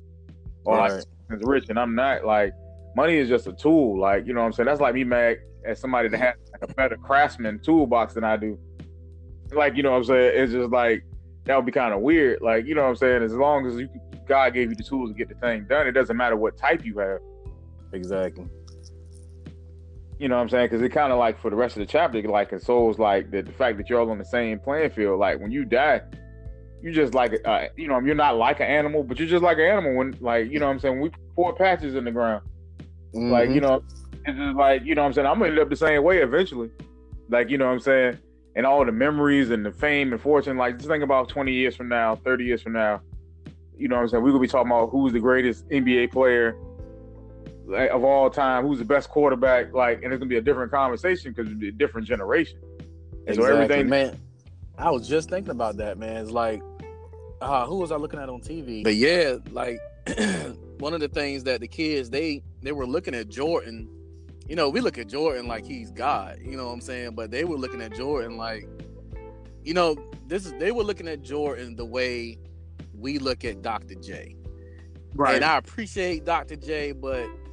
oh, 0.65 0.71
or 0.71 0.77
right. 0.77 0.91
like, 1.29 1.39
rich, 1.41 1.69
and 1.69 1.79
I'm 1.79 1.95
not. 1.95 2.25
Like, 2.25 2.53
money 2.95 3.15
is 3.15 3.29
just 3.29 3.47
a 3.47 3.53
tool. 3.53 3.99
Like, 3.99 4.25
you 4.25 4.33
know 4.33 4.41
what 4.41 4.47
I'm 4.47 4.53
saying? 4.53 4.67
That's 4.67 4.81
like 4.81 4.95
me 4.95 5.03
mad 5.03 5.37
at 5.65 5.77
somebody 5.77 6.09
that 6.09 6.19
has 6.19 6.35
like 6.51 6.69
a 6.69 6.73
better 6.73 6.97
craftsman 6.97 7.59
toolbox 7.59 8.13
than 8.13 8.23
I 8.23 8.37
do. 8.37 8.57
Like, 9.53 9.75
you 9.75 9.83
know 9.83 9.91
what 9.91 9.97
I'm 9.97 10.03
saying? 10.05 10.31
It's 10.35 10.51
just 10.51 10.71
like, 10.71 11.05
that 11.45 11.55
would 11.55 11.65
be 11.65 11.71
kind 11.71 11.93
of 11.93 12.01
weird. 12.01 12.41
Like, 12.41 12.65
you 12.65 12.75
know 12.75 12.83
what 12.83 12.89
I'm 12.89 12.95
saying? 12.97 13.23
As 13.23 13.33
long 13.33 13.65
as 13.65 13.75
you, 13.75 13.87
God 14.27 14.53
gave 14.53 14.69
you 14.69 14.75
the 14.75 14.83
tools 14.83 15.11
to 15.11 15.15
get 15.15 15.29
the 15.29 15.35
thing 15.35 15.65
done, 15.69 15.87
it 15.87 15.93
doesn't 15.93 16.17
matter 16.17 16.35
what 16.35 16.57
type 16.57 16.83
you 16.83 16.97
have. 16.99 17.19
Exactly. 17.93 18.45
You 20.19 20.27
know 20.27 20.35
what 20.35 20.41
I'm 20.41 20.49
saying? 20.49 20.65
Because 20.65 20.81
it 20.81 20.89
kind 20.89 21.13
of 21.13 21.19
like 21.19 21.39
for 21.39 21.51
the 21.51 21.55
rest 21.55 21.77
of 21.77 21.81
the 21.81 21.85
chapter, 21.85 22.21
like 22.23 22.49
consoles 22.49 22.97
like 22.97 23.29
the, 23.29 23.43
the 23.43 23.51
fact 23.51 23.77
that 23.77 23.89
you're 23.89 23.99
all 23.99 24.09
on 24.09 24.17
the 24.17 24.25
same 24.25 24.59
playing 24.59 24.89
field. 24.89 25.19
Like 25.19 25.39
when 25.39 25.51
you 25.51 25.63
die, 25.63 26.01
you 26.81 26.91
just 26.91 27.13
like 27.13 27.39
uh, 27.45 27.65
you 27.75 27.87
know 27.87 27.99
you're 27.99 28.15
not 28.15 28.35
like 28.35 28.59
an 28.59 28.67
animal, 28.67 29.03
but 29.03 29.19
you're 29.19 29.27
just 29.27 29.43
like 29.43 29.57
an 29.57 29.65
animal 29.65 29.95
when 29.95 30.17
like 30.19 30.51
you 30.51 30.59
know 30.59 30.65
what 30.65 30.73
I'm 30.73 30.79
saying. 30.79 30.99
When 30.99 31.11
we 31.11 31.17
pour 31.35 31.53
patches 31.53 31.93
in 31.95 32.03
the 32.03 32.11
ground, 32.11 32.43
mm-hmm. 33.13 33.31
like 33.31 33.51
you 33.51 33.61
know, 33.61 33.83
it's 34.25 34.37
just 34.37 34.55
like 34.55 34.83
you 34.83 34.95
know 34.95 35.03
what 35.03 35.07
I'm 35.07 35.13
saying. 35.13 35.27
I'm 35.27 35.37
gonna 35.37 35.51
end 35.51 35.59
up 35.59 35.69
the 35.69 35.75
same 35.75 36.03
way 36.03 36.19
eventually. 36.19 36.71
Like 37.29 37.51
you 37.51 37.59
know 37.59 37.67
what 37.67 37.73
I'm 37.73 37.79
saying, 37.79 38.17
and 38.55 38.65
all 38.65 38.83
the 38.83 38.91
memories 38.91 39.51
and 39.51 39.63
the 39.63 39.71
fame 39.71 40.13
and 40.13 40.21
fortune. 40.21 40.57
Like 40.57 40.77
just 40.77 40.87
think 40.87 41.03
about 41.03 41.29
20 41.29 41.53
years 41.53 41.75
from 41.75 41.89
now, 41.89 42.15
30 42.15 42.43
years 42.43 42.63
from 42.63 42.73
now. 42.73 43.01
You 43.77 43.87
know 43.87 43.97
what 43.97 44.01
I'm 44.01 44.07
saying? 44.07 44.23
We're 44.23 44.31
gonna 44.31 44.41
be 44.41 44.47
talking 44.47 44.71
about 44.71 44.89
who's 44.89 45.13
the 45.13 45.19
greatest 45.19 45.69
NBA 45.69 46.11
player 46.11 46.55
like, 47.67 47.89
of 47.91 48.03
all 48.03 48.29
time, 48.29 48.65
who's 48.65 48.79
the 48.79 48.85
best 48.85 49.09
quarterback, 49.09 49.73
like, 49.73 50.03
and 50.03 50.13
it's 50.13 50.19
gonna 50.19 50.29
be 50.29 50.37
a 50.37 50.41
different 50.41 50.71
conversation 50.71 51.31
because 51.31 51.47
it'll 51.47 51.59
be 51.59 51.69
a 51.69 51.71
different 51.71 52.07
generation. 52.07 52.59
And 52.61 53.29
exactly, 53.29 53.43
so 53.43 53.55
everything, 53.55 53.89
man. 53.89 54.19
I 54.77 54.91
was 54.91 55.07
just 55.07 55.29
thinking 55.29 55.51
about 55.51 55.77
that, 55.77 55.97
man. 55.97 56.17
It's 56.17 56.31
like, 56.31 56.61
uh, 57.41 57.65
who 57.65 57.77
was 57.77 57.91
I 57.91 57.95
looking 57.95 58.19
at 58.19 58.29
on 58.29 58.41
TV? 58.41 58.83
But 58.83 58.95
yeah, 58.95 59.37
like 59.51 59.79
one 60.79 60.93
of 60.93 60.99
the 60.99 61.09
things 61.09 61.43
that 61.45 61.61
the 61.61 61.67
kids 61.67 62.09
they 62.09 62.43
they 62.61 62.71
were 62.71 62.85
looking 62.85 63.15
at 63.15 63.29
Jordan 63.29 63.89
you 64.47 64.55
know, 64.55 64.69
we 64.69 64.79
look 64.79 64.97
at 64.97 65.07
Jordan 65.07 65.47
like 65.47 65.65
he's 65.65 65.91
God, 65.91 66.39
you 66.41 66.55
know 66.55 66.67
what 66.67 66.73
I'm 66.73 66.81
saying? 66.81 67.15
But 67.15 67.31
they 67.31 67.43
were 67.43 67.57
looking 67.57 67.81
at 67.81 67.93
Jordan 67.93 68.37
like, 68.37 68.67
you 69.63 69.73
know, 69.73 69.97
this 70.27 70.45
is 70.45 70.53
they 70.53 70.71
were 70.71 70.83
looking 70.83 71.07
at 71.07 71.21
Jordan 71.21 71.75
the 71.75 71.85
way 71.85 72.37
we 72.93 73.19
look 73.19 73.43
at 73.43 73.61
Dr. 73.61 73.95
J. 73.95 74.35
Right. 75.13 75.35
And 75.35 75.43
I 75.43 75.57
appreciate 75.57 76.23
Dr. 76.23 76.55
J, 76.55 76.93
but 76.93 77.27
man, 77.27 77.27
I 77.27 77.46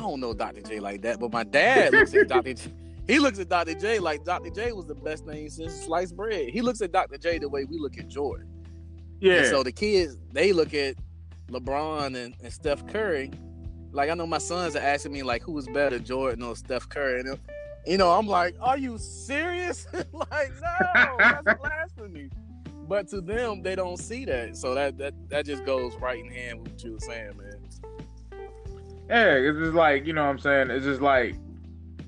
don't 0.00 0.20
know 0.20 0.34
Dr. 0.34 0.62
J 0.62 0.80
like 0.80 1.02
that. 1.02 1.20
But 1.20 1.32
my 1.32 1.44
dad 1.44 1.92
looks 1.92 2.14
at 2.14 2.28
Dr. 2.28 2.54
J. 2.54 2.72
He 3.06 3.18
looks 3.18 3.38
at 3.38 3.48
Dr. 3.48 3.74
J 3.74 3.98
like 3.98 4.24
Dr. 4.24 4.50
J 4.50 4.72
was 4.72 4.86
the 4.86 4.94
best 4.94 5.24
thing 5.26 5.48
since 5.50 5.74
sliced 5.74 6.16
bread. 6.16 6.48
He 6.50 6.60
looks 6.62 6.80
at 6.80 6.92
Dr. 6.92 7.18
J 7.18 7.38
the 7.38 7.48
way 7.48 7.64
we 7.64 7.78
look 7.78 7.98
at 7.98 8.08
Jordan. 8.08 8.48
yeah. 9.20 9.34
And 9.34 9.46
so 9.46 9.62
the 9.62 9.72
kids, 9.72 10.16
they 10.32 10.52
look 10.52 10.74
at 10.74 10.96
LeBron 11.50 12.16
and, 12.16 12.34
and 12.42 12.52
Steph 12.52 12.86
Curry. 12.86 13.30
Like 13.92 14.10
I 14.10 14.14
know 14.14 14.26
my 14.26 14.38
sons 14.38 14.76
are 14.76 14.80
asking 14.80 15.12
me 15.12 15.22
like 15.22 15.42
who 15.42 15.52
was 15.52 15.66
better, 15.68 15.98
Jordan 15.98 16.42
or 16.44 16.54
Steph 16.54 16.88
Curry. 16.88 17.20
And 17.20 17.38
you 17.86 17.98
know, 17.98 18.10
I'm 18.12 18.26
like, 18.26 18.54
are 18.60 18.78
you 18.78 18.98
serious? 18.98 19.86
like, 19.92 20.52
no, 20.60 21.16
that's 21.18 21.60
blasphemy. 21.60 22.30
But 22.86 23.08
to 23.08 23.20
them, 23.20 23.62
they 23.62 23.74
don't 23.74 23.96
see 23.98 24.24
that. 24.26 24.56
So 24.56 24.74
that 24.74 24.98
that 24.98 25.14
that 25.30 25.46
just 25.46 25.64
goes 25.64 25.94
right 25.96 26.18
in 26.24 26.30
hand 26.30 26.60
with 26.60 26.72
what 26.72 26.84
you 26.84 26.92
were 26.92 27.00
saying, 27.00 27.36
man. 27.36 27.49
Yeah, 29.10 29.34
it's 29.34 29.58
just 29.58 29.74
like, 29.74 30.06
you 30.06 30.12
know 30.12 30.22
what 30.22 30.30
I'm 30.30 30.38
saying? 30.38 30.70
It's 30.70 30.84
just 30.84 31.00
like, 31.00 31.34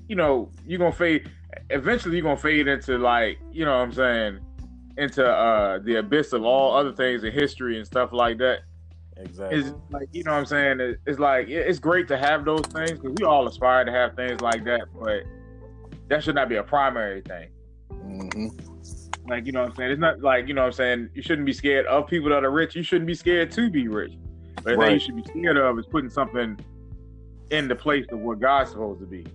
you 0.07 0.15
know, 0.15 0.49
you're 0.65 0.79
gonna 0.79 0.93
fade 0.93 1.29
eventually 1.69 2.15
you're 2.15 2.23
gonna 2.23 2.37
fade 2.37 2.67
into 2.69 2.97
like, 2.97 3.39
you 3.51 3.65
know 3.65 3.77
what 3.77 3.83
I'm 3.83 3.91
saying, 3.91 4.39
into 4.97 5.27
uh 5.27 5.79
the 5.79 5.97
abyss 5.97 6.31
of 6.31 6.43
all 6.43 6.73
other 6.73 6.93
things 6.93 7.25
in 7.25 7.33
history 7.33 7.77
and 7.77 7.85
stuff 7.85 8.13
like 8.13 8.37
that. 8.37 8.59
Exactly. 9.17 9.59
It's 9.59 9.69
like, 9.91 10.07
you 10.13 10.23
know 10.23 10.31
what 10.31 10.37
I'm 10.37 10.45
saying? 10.45 10.95
It's 11.05 11.19
like 11.19 11.49
it's 11.49 11.77
great 11.77 12.07
to 12.07 12.17
have 12.17 12.45
those 12.45 12.61
things 12.67 12.91
because 12.91 13.11
we 13.19 13.25
all 13.25 13.45
aspire 13.47 13.83
to 13.83 13.91
have 13.91 14.15
things 14.15 14.39
like 14.39 14.63
that, 14.63 14.83
but 14.97 15.23
that 16.07 16.23
should 16.23 16.35
not 16.35 16.47
be 16.47 16.55
a 16.55 16.63
primary 16.63 17.21
thing. 17.21 17.49
hmm 17.91 18.47
Like, 19.27 19.45
you 19.45 19.51
know 19.51 19.63
what 19.63 19.71
I'm 19.71 19.75
saying? 19.75 19.91
It's 19.91 19.99
not 19.99 20.21
like, 20.21 20.47
you 20.47 20.53
know 20.53 20.61
what 20.61 20.67
I'm 20.67 20.73
saying, 20.73 21.09
you 21.13 21.21
shouldn't 21.21 21.45
be 21.45 21.53
scared 21.53 21.85
of 21.87 22.07
people 22.07 22.29
that 22.29 22.45
are 22.45 22.51
rich. 22.51 22.77
You 22.77 22.83
shouldn't 22.83 23.07
be 23.07 23.15
scared 23.15 23.51
to 23.51 23.69
be 23.69 23.89
rich. 23.89 24.13
But 24.63 24.63
the 24.63 24.77
thing 24.77 24.93
you 24.93 24.99
should 24.99 25.15
be 25.17 25.23
scared 25.23 25.57
of 25.57 25.77
is 25.77 25.85
putting 25.85 26.09
something 26.09 26.57
in 27.51 27.67
the 27.67 27.75
place 27.75 28.05
of 28.11 28.19
what 28.19 28.39
God's 28.39 28.71
supposed 28.71 28.99
to 29.01 29.05
be. 29.05 29.25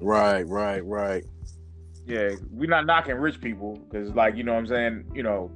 Right, 0.00 0.42
right, 0.48 0.84
right. 0.84 1.24
Yeah, 2.06 2.30
we're 2.50 2.68
not 2.68 2.86
knocking 2.86 3.14
rich 3.16 3.40
people 3.40 3.76
because, 3.76 4.10
like, 4.14 4.36
you 4.36 4.42
know 4.42 4.52
what 4.52 4.60
I'm 4.60 4.66
saying? 4.66 5.12
You 5.14 5.22
know, 5.22 5.50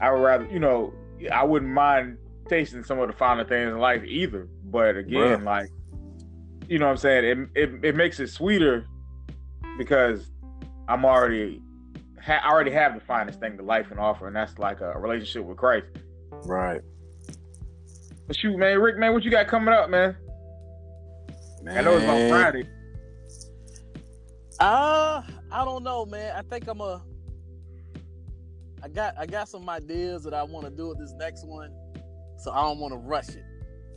I 0.00 0.10
would 0.10 0.22
rather, 0.22 0.46
you 0.46 0.58
know, 0.58 0.92
I 1.32 1.44
wouldn't 1.44 1.72
mind 1.72 2.18
tasting 2.48 2.84
some 2.84 2.98
of 2.98 3.08
the 3.08 3.14
finer 3.14 3.44
things 3.44 3.68
in 3.68 3.78
life 3.78 4.04
either. 4.04 4.48
But 4.64 4.96
again, 4.96 5.44
like, 5.44 5.68
you 6.68 6.78
know 6.78 6.86
what 6.86 6.92
I'm 6.92 6.96
saying? 6.98 7.24
It, 7.24 7.62
it, 7.62 7.84
it 7.84 7.96
makes 7.96 8.20
it 8.20 8.28
sweeter 8.28 8.86
because 9.78 10.30
I'm 10.88 11.04
already, 11.04 11.62
ha- 12.22 12.40
I 12.44 12.50
already 12.50 12.72
have 12.72 12.94
the 12.94 13.00
finest 13.00 13.40
thing 13.40 13.56
to 13.56 13.62
life 13.62 13.88
can 13.88 13.98
offer, 13.98 14.26
and 14.26 14.36
that's 14.36 14.58
like 14.58 14.80
a 14.80 14.98
relationship 14.98 15.44
with 15.44 15.56
Christ. 15.56 15.86
Right. 16.30 16.80
But 18.26 18.36
shoot, 18.36 18.56
man, 18.58 18.78
Rick, 18.80 18.98
man, 18.98 19.12
what 19.12 19.24
you 19.24 19.30
got 19.30 19.46
coming 19.46 19.72
up, 19.72 19.88
man? 19.88 20.16
I 21.68 21.80
know 21.82 21.96
it's 21.96 22.06
on 22.06 22.28
Friday. 22.28 22.68
Uh, 24.58 25.22
I 25.50 25.64
don't 25.64 25.82
know, 25.82 26.06
man. 26.06 26.34
I 26.36 26.42
think 26.42 26.68
I'm 26.68 26.80
a. 26.80 27.02
I 28.82 28.88
got 28.88 29.14
I 29.18 29.26
got 29.26 29.48
some 29.48 29.68
ideas 29.68 30.22
that 30.24 30.34
I 30.34 30.42
want 30.42 30.64
to 30.64 30.70
do 30.70 30.88
with 30.88 30.98
this 30.98 31.12
next 31.18 31.44
one, 31.46 31.72
so 32.38 32.52
I 32.52 32.62
don't 32.62 32.78
want 32.78 32.92
to 32.92 32.98
rush 32.98 33.28
it. 33.30 33.44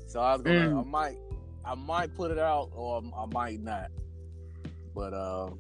So 0.08 0.20
I 0.20 0.34
was 0.34 0.42
gonna, 0.42 0.60
Mm. 0.60 0.80
I 0.80 0.84
might, 0.84 1.18
I 1.64 1.76
might 1.76 2.16
put 2.16 2.32
it 2.32 2.40
out, 2.40 2.72
or 2.74 3.04
I 3.16 3.26
might 3.32 3.62
not. 3.62 3.92
But 4.96 5.14
um, 5.14 5.60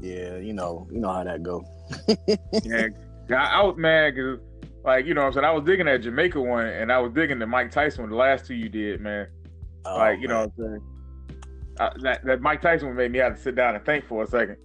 yeah, 0.00 0.36
you 0.36 0.52
know, 0.52 0.86
you 0.92 1.00
know 1.00 1.12
how 1.12 1.24
that 1.24 1.42
go. 1.42 1.64
yeah, 2.64 2.88
I, 3.30 3.34
I 3.34 3.62
was 3.62 3.76
mad 3.78 4.14
because, 4.14 4.40
like, 4.84 5.06
you 5.06 5.14
know 5.14 5.22
what 5.22 5.28
I'm 5.28 5.32
saying? 5.32 5.44
I 5.46 5.52
was 5.52 5.64
digging 5.64 5.86
that 5.86 6.02
Jamaica 6.02 6.40
one, 6.40 6.66
and 6.66 6.92
I 6.92 6.98
was 6.98 7.12
digging 7.12 7.38
the 7.38 7.46
Mike 7.46 7.70
Tyson 7.70 8.02
one, 8.02 8.10
the 8.10 8.16
last 8.16 8.46
two 8.46 8.54
you 8.54 8.68
did, 8.68 9.00
man. 9.00 9.28
Oh, 9.86 9.96
like, 9.96 10.20
you 10.20 10.28
know 10.28 10.40
what 10.40 10.52
I'm 10.58 10.72
saying? 10.72 10.89
Uh, 11.80 11.88
that, 12.02 12.22
that 12.26 12.42
Mike 12.42 12.60
Tyson 12.60 12.88
one 12.88 12.96
made 12.96 13.10
me 13.10 13.18
have 13.20 13.34
to 13.36 13.40
sit 13.40 13.54
down 13.54 13.74
and 13.74 13.82
think 13.86 14.06
for 14.06 14.22
a 14.22 14.26
second. 14.26 14.58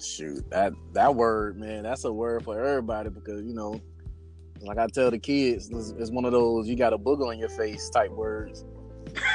shoot 0.00 0.42
that 0.50 0.72
that 0.94 1.14
word, 1.14 1.58
man. 1.58 1.82
That's 1.82 2.04
a 2.04 2.12
word 2.12 2.44
for 2.44 2.58
everybody 2.58 3.10
because 3.10 3.42
you 3.42 3.52
know, 3.52 3.78
like 4.62 4.78
I 4.78 4.86
tell 4.86 5.10
the 5.10 5.18
kids, 5.18 5.68
it's, 5.70 5.90
it's 5.90 6.10
one 6.10 6.24
of 6.24 6.32
those 6.32 6.66
you 6.66 6.76
got 6.76 6.94
a 6.94 6.98
booger 6.98 7.28
on 7.28 7.38
your 7.38 7.50
face 7.50 7.90
type 7.90 8.10
words. 8.10 8.64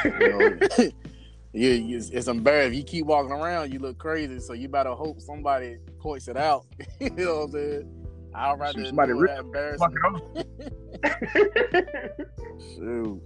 You 0.03 0.17
know, 0.19 0.39
you, 1.53 1.69
you, 1.69 1.97
it's 2.11 2.27
embarrassing. 2.27 2.73
If 2.73 2.77
you 2.79 2.83
keep 2.83 3.05
walking 3.05 3.33
around, 3.33 3.71
you 3.71 3.77
look 3.77 3.99
crazy. 3.99 4.39
So 4.39 4.53
you 4.53 4.67
better 4.67 4.93
hope 4.93 5.21
somebody 5.21 5.77
points 5.99 6.27
it 6.27 6.37
out. 6.37 6.65
you 6.99 7.11
know 7.11 7.35
what 7.35 7.43
I'm 7.43 7.51
saying? 7.51 8.05
I'd 8.33 8.59
rather 8.59 8.79
Shoot, 8.79 8.87
somebody 8.87 9.13
rip- 9.13 9.29
that 9.29 9.39
embarrassing. 9.41 9.95
Fucking 10.03 10.45
up. 11.05 11.21
Shoot. 12.75 13.21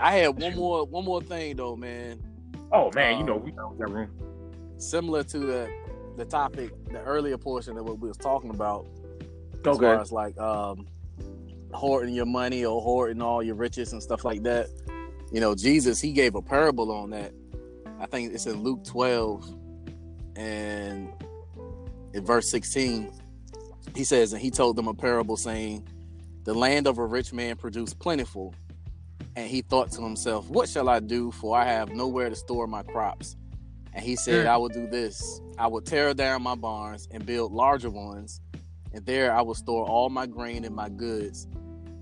I 0.00 0.12
had 0.12 0.40
one 0.40 0.54
more 0.54 0.84
one 0.84 1.04
more 1.04 1.20
thing 1.20 1.56
though, 1.56 1.74
man. 1.74 2.22
Oh, 2.72 2.90
man, 2.94 3.18
you 3.18 3.24
know, 3.24 3.36
Um, 3.36 3.44
we 3.44 3.52
know 3.52 3.74
that 3.78 3.88
room. 3.88 4.10
Similar 4.78 5.24
to 5.24 5.38
the 5.38 5.68
the 6.16 6.24
topic, 6.24 6.72
the 6.90 7.00
earlier 7.02 7.38
portion 7.38 7.76
of 7.78 7.84
what 7.84 8.00
we 8.00 8.08
was 8.08 8.16
talking 8.16 8.50
about. 8.50 8.86
As 9.64 9.66
Okay. 9.76 9.86
far 9.86 10.00
as 10.00 10.10
like 10.12 10.36
um 10.38 10.86
hoarding 11.72 12.14
your 12.14 12.26
money 12.26 12.64
or 12.64 12.80
hoarding 12.80 13.22
all 13.22 13.42
your 13.42 13.54
riches 13.54 13.92
and 13.92 14.02
stuff 14.02 14.24
like 14.24 14.42
that. 14.42 14.68
You 15.30 15.40
know, 15.40 15.54
Jesus, 15.54 16.00
he 16.00 16.12
gave 16.12 16.34
a 16.34 16.42
parable 16.42 16.90
on 16.90 17.10
that. 17.10 17.32
I 18.00 18.06
think 18.06 18.32
it's 18.32 18.46
in 18.46 18.62
Luke 18.62 18.82
12 18.84 19.54
and 20.36 21.12
in 22.14 22.24
verse 22.24 22.48
16. 22.50 23.12
He 23.94 24.04
says, 24.04 24.32
and 24.32 24.40
he 24.40 24.50
told 24.50 24.76
them 24.76 24.88
a 24.88 24.94
parable 24.94 25.36
saying, 25.36 25.86
The 26.44 26.54
land 26.54 26.86
of 26.86 26.98
a 26.98 27.04
rich 27.04 27.32
man 27.32 27.56
produced 27.56 27.98
plentiful. 27.98 28.54
And 29.36 29.48
he 29.48 29.62
thought 29.62 29.90
to 29.92 30.02
himself, 30.02 30.48
What 30.48 30.68
shall 30.68 30.88
I 30.88 31.00
do? 31.00 31.30
For 31.32 31.56
I 31.56 31.64
have 31.64 31.90
nowhere 31.90 32.28
to 32.28 32.36
store 32.36 32.66
my 32.66 32.82
crops. 32.82 33.36
And 33.92 34.04
he 34.04 34.16
said, 34.16 34.46
Mm. 34.46 34.50
I 34.50 34.56
will 34.56 34.68
do 34.68 34.86
this. 34.86 35.40
I 35.58 35.66
will 35.66 35.80
tear 35.80 36.14
down 36.14 36.42
my 36.42 36.54
barns 36.54 37.08
and 37.10 37.24
build 37.24 37.52
larger 37.52 37.90
ones. 37.90 38.40
And 38.92 39.04
there 39.06 39.32
I 39.32 39.42
will 39.42 39.54
store 39.54 39.84
all 39.84 40.08
my 40.10 40.26
grain 40.26 40.64
and 40.64 40.74
my 40.74 40.88
goods. 40.88 41.46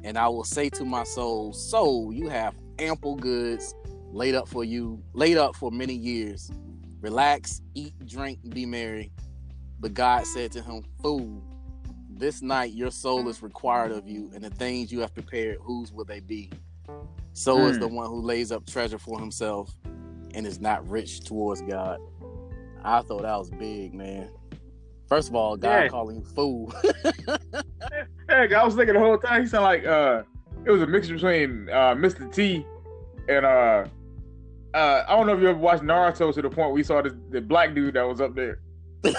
And 0.05 0.17
I 0.17 0.29
will 0.29 0.45
say 0.45 0.69
to 0.71 0.85
my 0.85 1.05
soul, 1.05 1.53
Soul, 1.53 2.13
you 2.13 2.29
have 2.29 2.55
ample 2.79 3.17
goods 3.17 3.75
laid 4.13 4.35
up 4.35 4.49
for 4.49 4.65
you, 4.65 5.03
laid 5.13 5.37
up 5.37 5.57
for 5.57 5.71
many 5.71 5.95
years. 5.95 6.51
Relax, 7.01 7.61
eat, 7.75 7.95
drink, 8.07 8.39
be 8.51 8.67
merry. 8.67 9.13
But 9.79 9.95
God 9.95 10.27
said 10.27 10.53
to 10.53 10.63
him, 10.63 10.85
Fool, 11.03 11.43
this 12.09 12.41
night 12.41 12.73
your 12.73 12.91
soul 12.91 13.29
is 13.29 13.43
required 13.43 13.93
of 13.93 14.09
you, 14.09 14.31
and 14.35 14.43
the 14.43 14.51
things 14.51 14.91
you 14.91 15.01
have 15.01 15.13
prepared, 15.13 15.59
whose 15.61 15.93
will 15.93 16.05
they 16.05 16.21
be? 16.21 16.51
So 17.39 17.67
is 17.67 17.77
Mm. 17.77 17.81
the 17.81 17.89
one 17.89 18.09
who 18.09 18.23
lays 18.23 18.51
up 18.51 18.65
treasure 18.65 18.97
for 18.99 19.21
himself 19.21 19.71
and 20.35 20.47
is 20.47 20.59
not 20.59 20.89
rich 20.89 21.21
towards 21.21 21.61
God. 21.61 21.99
I 22.83 23.03
thought 23.03 23.23
that 23.23 23.37
was 23.39 23.51
big, 23.51 23.93
man. 23.93 24.31
First 25.07 25.29
of 25.29 25.35
all, 25.35 25.55
God 25.55 25.83
Yeah. 25.83 25.89
calling 25.89 26.17
you 26.17 26.25
fool. 26.25 26.73
Heck, 28.31 28.55
I 28.55 28.65
was 28.65 28.75
thinking 28.75 28.95
the 28.95 29.01
whole 29.01 29.19
time, 29.19 29.43
he 29.43 29.49
sounded 29.49 29.67
like, 29.67 29.85
uh, 29.87 30.23
it 30.65 30.71
was 30.71 30.81
a 30.81 30.87
mixture 30.87 31.13
between 31.13 31.69
uh, 31.69 31.95
Mr. 31.95 32.33
T 32.33 32.65
and, 33.29 33.45
uh, 33.45 33.85
uh, 34.73 35.05
I 35.07 35.15
don't 35.15 35.27
know 35.27 35.35
if 35.35 35.41
you 35.43 35.49
ever 35.51 35.59
watched 35.59 35.83
Naruto 35.83 36.33
to 36.33 36.41
the 36.41 36.49
point 36.49 36.73
we 36.73 36.83
saw 36.83 37.03
this, 37.03 37.13
the 37.31 37.43
black 37.43 37.75
dude 37.75 37.95
that 37.95 38.09
was 38.09 38.23
up 38.23 38.35
there. 38.35 38.61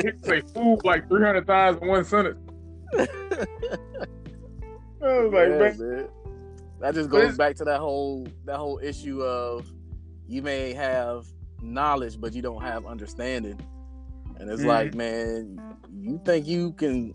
He 0.00 0.10
say 0.22 0.40
fool 0.54 0.80
like 0.84 1.08
300 1.08 1.44
times 1.44 1.78
in 1.82 1.88
one 1.88 2.04
sentence. 2.04 2.38
I 2.94 3.06
was 5.02 5.32
like, 5.32 5.48
Yeah, 5.48 5.58
man, 5.58 5.76
man. 5.78 6.08
That 6.80 6.94
just 6.94 7.10
goes 7.10 7.36
back 7.36 7.56
to 7.56 7.64
that 7.64 7.78
whole 7.80 8.26
that 8.44 8.56
whole 8.56 8.80
issue 8.82 9.22
of 9.22 9.70
you 10.26 10.42
may 10.42 10.72
have 10.72 11.26
knowledge 11.62 12.18
but 12.20 12.32
you 12.32 12.40
don't 12.42 12.62
have 12.62 12.86
understanding. 12.86 13.60
And 14.38 14.50
it's 14.50 14.62
Mhm. 14.62 14.66
like, 14.66 14.94
man, 14.94 15.60
you 15.92 16.20
think 16.24 16.46
you 16.46 16.72
can 16.72 17.14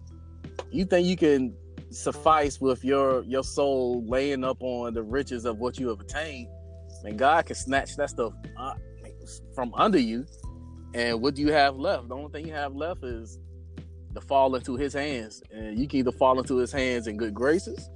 you 0.72 0.86
think 0.86 1.08
you 1.08 1.16
can 1.18 1.56
suffice 1.90 2.60
with 2.62 2.84
your 2.84 3.24
your 3.24 3.44
soul 3.44 4.04
laying 4.06 4.44
up 4.44 4.58
on 4.62 4.94
the 4.94 5.02
riches 5.04 5.46
of 5.46 5.58
what 5.60 5.80
you 5.80 5.88
have 5.90 6.00
attained. 6.00 6.50
And 7.04 7.18
God 7.18 7.46
can 7.46 7.56
snatch 7.56 7.96
that 7.98 8.10
stuff 8.10 8.34
from 9.54 9.74
under 9.76 10.00
you. 10.00 10.26
And 10.94 11.22
what 11.22 11.36
do 11.36 11.42
you 11.42 11.52
have 11.52 11.76
left? 11.76 12.08
The 12.08 12.16
only 12.16 12.32
thing 12.32 12.48
you 12.48 12.54
have 12.54 12.76
left 12.76 13.04
is 13.04 13.40
to 14.14 14.22
fall 14.22 14.56
into 14.56 14.76
his 14.76 14.94
hands. 14.94 15.44
And 15.52 15.78
you 15.78 15.88
can 15.88 16.00
either 16.00 16.12
fall 16.12 16.40
into 16.40 16.58
his 16.58 16.72
hands 16.72 17.08
in 17.08 17.18
good 17.18 17.34
graces, 17.34 17.90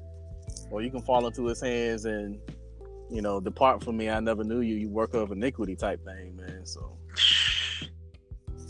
or 0.72 0.82
you 0.82 0.90
can 0.92 1.02
fall 1.02 1.26
into 1.28 1.46
his 1.46 1.62
hands 1.62 2.06
and, 2.06 2.40
you 3.10 3.22
know, 3.22 3.40
depart 3.40 3.84
from 3.84 3.98
me. 3.98 4.10
I 4.10 4.20
never 4.20 4.44
knew 4.44 4.62
you. 4.62 4.76
You 4.76 4.90
worker 4.90 5.18
of 5.20 5.32
iniquity 5.32 5.76
type 5.76 6.04
thing, 6.06 6.36
man. 6.36 6.66
So 6.66 6.98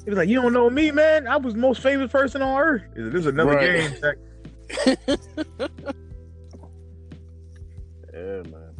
he 0.05 0.09
was 0.09 0.17
like, 0.17 0.29
you 0.29 0.41
don't 0.41 0.53
know 0.53 0.69
me, 0.69 0.91
man. 0.91 1.27
I 1.27 1.37
was 1.37 1.53
the 1.53 1.59
most 1.59 1.81
famous 1.81 2.11
person 2.11 2.41
on 2.41 2.59
earth. 2.61 2.83
This 2.95 3.13
is 3.21 3.25
another 3.27 3.51
Right. 3.55 3.91
game. 3.91 3.93
Jack. 4.01 4.15
yeah, 8.13 8.41
man. 8.43 8.75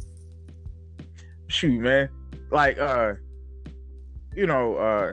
shoot, 1.48 1.80
man, 1.80 2.08
like 2.50 2.78
uh, 2.78 3.14
you 4.36 4.46
know, 4.46 4.76
uh, 4.76 5.12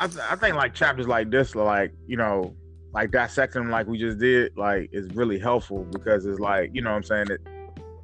I 0.00 0.06
th- 0.06 0.18
I 0.30 0.36
think 0.36 0.56
like 0.56 0.74
chapters 0.74 1.06
like 1.08 1.30
this, 1.30 1.54
like 1.54 1.92
you 2.06 2.16
know, 2.16 2.54
like 2.94 3.10
dissecting 3.10 3.62
them 3.62 3.70
like 3.70 3.86
we 3.88 3.98
just 3.98 4.18
did, 4.18 4.56
like 4.56 4.88
is 4.92 5.12
really 5.14 5.38
helpful 5.38 5.84
because 5.90 6.24
it's 6.26 6.38
like 6.38 6.70
you 6.72 6.80
know 6.80 6.90
what 6.90 6.96
I'm 6.96 7.02
saying 7.02 7.26
it. 7.28 7.40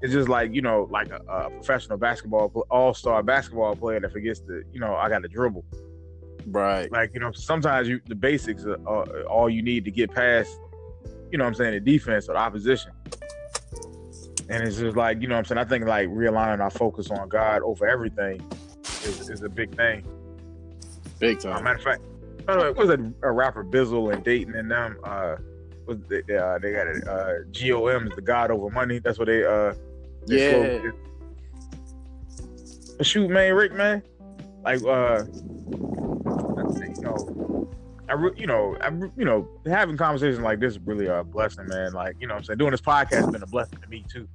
It's 0.03 0.13
just 0.13 0.29
like 0.29 0.53
you 0.53 0.63
know, 0.63 0.89
like 0.91 1.11
a, 1.11 1.21
a 1.29 1.51
professional 1.51 1.97
basketball 1.97 2.49
all 2.71 2.93
star 2.93 3.23
basketball 3.23 3.77
player 3.77 4.01
that 4.01 4.13
forgets 4.13 4.41
to, 4.41 4.63
you 4.73 4.81
know, 4.81 4.97
I 4.97 5.09
got 5.09 5.23
to 5.23 5.29
dribble. 5.29 5.65
Right. 6.47 6.91
Like 6.91 7.13
you 7.15 7.21
know, 7.21 7.31
sometimes 7.33 7.89
you 7.89 8.01
the 8.09 8.17
basics 8.17 8.65
are, 8.65 8.81
are 8.87 9.23
all 9.25 9.49
you 9.49 9.63
need 9.63 9.85
to 9.85 9.91
get 9.93 10.11
past. 10.11 10.59
You 11.31 11.39
know 11.39 11.45
what 11.45 11.51
I'm 11.51 11.55
saying 11.55 11.75
the 11.85 11.93
defense 11.93 12.29
or 12.29 12.33
the 12.33 12.41
opposition. 12.41 12.91
And 14.49 14.67
it's 14.67 14.79
just 14.79 14.97
like 14.97 15.23
you 15.23 15.29
know 15.29 15.37
what 15.37 15.41
I'm 15.41 15.45
saying. 15.45 15.59
I 15.59 15.65
think 15.65 15.85
like 15.85 16.09
realigning 16.09 16.61
our 16.61 16.71
focus 16.71 17.11
on 17.13 17.29
God 17.29 17.63
over 17.63 17.87
everything 17.87 18.43
is, 19.05 19.31
is 19.31 19.43
a 19.43 19.49
big 19.49 19.77
thing. 19.77 20.05
Big 21.21 21.39
time. 21.39 21.63
matter 21.63 21.77
of 21.77 21.83
fact, 21.85 22.03
by 22.51 22.57
the 22.57 22.73
way, 22.73 22.79
was 22.79 22.91
it 22.91 23.01
a 23.23 23.31
rapper 23.31 23.65
Bizzle 23.65 24.13
and 24.13 24.25
Dayton 24.25 24.55
and 24.55 24.71
them? 24.71 24.99
Uh, 25.05 25.37
was 25.87 25.99
they, 26.09 26.23
they, 26.23 26.37
uh, 26.37 26.59
they 26.59 26.73
got 26.73 26.87
it? 26.87 27.07
Uh, 27.07 27.43
GOM 27.53 28.09
is 28.09 28.15
the 28.15 28.23
God 28.23 28.51
over 28.51 28.71
money. 28.71 28.99
That's 28.99 29.19
what 29.19 29.27
they 29.27 29.45
uh. 29.45 29.75
their 30.27 30.83
Yeah. 30.83 30.91
But 32.97 33.07
shoot, 33.07 33.31
man, 33.31 33.55
Rick, 33.55 33.73
man, 33.73 34.03
like 34.63 34.83
uh, 34.85 35.25
you 35.33 37.03
know, 37.03 37.69
I 38.09 38.13
re- 38.13 38.35
you 38.37 38.47
know, 38.47 38.77
I 38.81 38.89
re- 38.89 39.11
you 39.17 39.25
know, 39.25 39.49
having 39.67 39.97
conversations 39.97 40.41
like 40.41 40.61
this 40.61 40.75
is 40.75 40.81
really 40.81 41.07
a 41.07 41.25
blessing, 41.25 41.67
man. 41.67 41.93
Like 41.93 42.17
you 42.21 42.27
know, 42.27 42.35
what 42.35 42.41
I'm 42.41 42.45
saying 42.45 42.59
doing 42.59 42.73
this 42.73 42.81
podcast 42.81 43.13
has 43.13 43.31
been 43.31 43.43
a 43.43 43.47
blessing 43.47 43.79
to 43.81 43.89
me 43.89 44.05
too. 44.09 44.29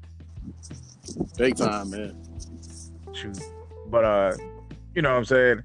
Big 1.37 1.57
time, 1.57 1.91
man. 1.91 2.17
shoot. 3.13 3.39
But 3.87 4.03
uh, 4.03 4.35
you 4.95 5.01
know 5.01 5.11
what 5.11 5.17
I'm 5.17 5.25
saying? 5.25 5.63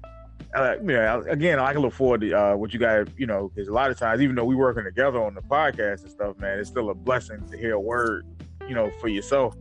Uh, 0.53 1.21
again, 1.29 1.59
I 1.59 1.71
can 1.71 1.81
look 1.81 1.93
forward 1.93 2.21
to 2.21 2.33
uh, 2.33 2.55
what 2.55 2.73
you 2.73 2.79
guys, 2.79 3.07
you 3.17 3.25
know, 3.25 3.49
because 3.49 3.69
a 3.69 3.73
lot 3.73 3.89
of 3.89 3.97
times, 3.97 4.21
even 4.21 4.35
though 4.35 4.43
we're 4.43 4.57
working 4.57 4.83
together 4.83 5.23
on 5.23 5.33
the 5.33 5.41
podcast 5.41 6.01
and 6.01 6.11
stuff, 6.11 6.37
man, 6.39 6.59
it's 6.59 6.69
still 6.69 6.89
a 6.89 6.93
blessing 6.93 7.47
to 7.49 7.57
hear 7.57 7.73
a 7.73 7.79
word, 7.79 8.25
you 8.67 8.75
know, 8.75 8.91
for 8.99 9.07
yourself. 9.07 9.55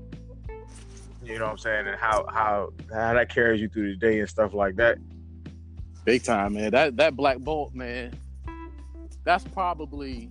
You 1.24 1.38
know 1.38 1.44
what 1.44 1.52
I'm 1.52 1.58
saying, 1.58 1.86
and 1.86 1.96
how 1.96 2.26
how 2.28 2.72
how 2.92 3.14
that 3.14 3.28
carries 3.32 3.60
you 3.60 3.68
through 3.68 3.92
the 3.92 3.96
day 3.96 4.18
and 4.18 4.28
stuff 4.28 4.52
like 4.52 4.76
that. 4.76 4.98
Big 6.04 6.24
time, 6.24 6.54
man. 6.54 6.72
That 6.72 6.96
that 6.96 7.14
Black 7.14 7.38
Bolt, 7.38 7.74
man. 7.74 8.14
That's 9.22 9.44
probably 9.44 10.30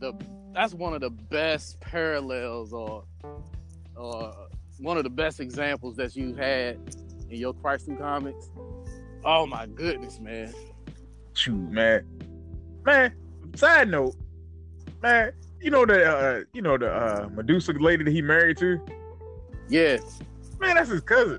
the 0.00 0.12
that's 0.54 0.74
one 0.74 0.94
of 0.94 1.00
the 1.00 1.10
best 1.10 1.78
parallels 1.80 2.72
or 2.72 3.04
or 3.94 4.34
one 4.78 4.96
of 4.96 5.04
the 5.04 5.10
best 5.10 5.40
examples 5.40 5.96
that 5.96 6.16
you've 6.16 6.36
had 6.36 6.78
in 7.30 7.38
your 7.38 7.52
Christ 7.52 7.86
Through 7.86 7.98
comics. 7.98 8.50
Oh 9.24 9.46
my 9.46 9.66
goodness, 9.66 10.20
man. 10.20 10.52
Shoot, 11.34 11.56
man, 11.70 12.04
man. 12.84 13.12
Side 13.54 13.88
note, 13.90 14.14
man, 15.02 15.32
you 15.60 15.70
know 15.70 15.84
the 15.86 16.04
uh, 16.04 16.40
you 16.52 16.62
know 16.62 16.76
the 16.78 16.90
uh, 16.92 17.28
Medusa 17.32 17.72
lady 17.72 18.04
that 18.04 18.10
he 18.10 18.22
married 18.22 18.56
to. 18.58 18.80
Yeah. 19.68 19.98
Man, 20.60 20.76
that's 20.76 20.90
his 20.90 21.00
cousin. 21.02 21.38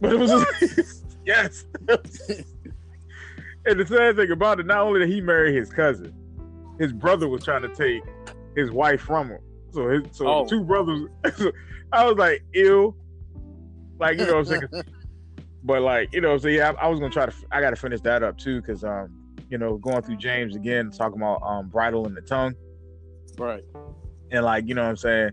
But 0.00 0.12
it 0.14 0.18
was 0.18 0.30
his, 0.58 1.04
yes. 1.26 1.64
and 1.88 3.78
the 3.78 3.86
sad 3.86 4.16
thing 4.16 4.30
about 4.32 4.58
it, 4.60 4.66
not 4.66 4.78
only 4.78 5.00
did 5.00 5.08
he 5.08 5.20
marry 5.20 5.54
his 5.54 5.70
cousin, 5.70 6.12
his 6.78 6.92
brother 6.92 7.28
was 7.28 7.44
trying 7.44 7.62
to 7.62 7.68
take 7.68 8.02
his 8.56 8.70
wife 8.70 9.00
from 9.00 9.28
him. 9.28 9.40
So 9.72 9.88
his 9.88 10.02
so 10.12 10.26
Oh. 10.26 10.46
two 10.46 10.64
brothers. 10.64 11.08
I 11.92 12.04
was 12.06 12.16
like, 12.16 12.42
ill. 12.54 12.96
Like 13.98 14.18
you 14.18 14.26
know 14.26 14.38
what 14.38 14.52
I'm 14.52 14.70
saying. 14.70 14.84
but 15.64 15.82
like 15.82 16.12
you 16.12 16.20
know, 16.20 16.36
so 16.38 16.48
yeah, 16.48 16.72
I, 16.80 16.86
I 16.86 16.88
was 16.88 16.98
gonna 17.00 17.12
try 17.12 17.26
to. 17.26 17.32
I 17.50 17.60
got 17.60 17.70
to 17.70 17.76
finish 17.76 18.00
that 18.02 18.22
up 18.22 18.38
too, 18.38 18.60
because 18.60 18.84
um, 18.84 19.08
you 19.48 19.58
know, 19.58 19.76
going 19.78 20.02
through 20.02 20.16
James 20.16 20.56
again, 20.56 20.90
talking 20.90 21.18
about 21.20 21.42
um, 21.42 21.68
bridle 21.68 22.06
in 22.06 22.14
the 22.14 22.22
tongue 22.22 22.54
Right. 23.38 23.62
and 24.30 24.44
like 24.44 24.66
you 24.66 24.74
know 24.74 24.82
what 24.82 24.90
I'm 24.90 24.96
saying, 24.96 25.30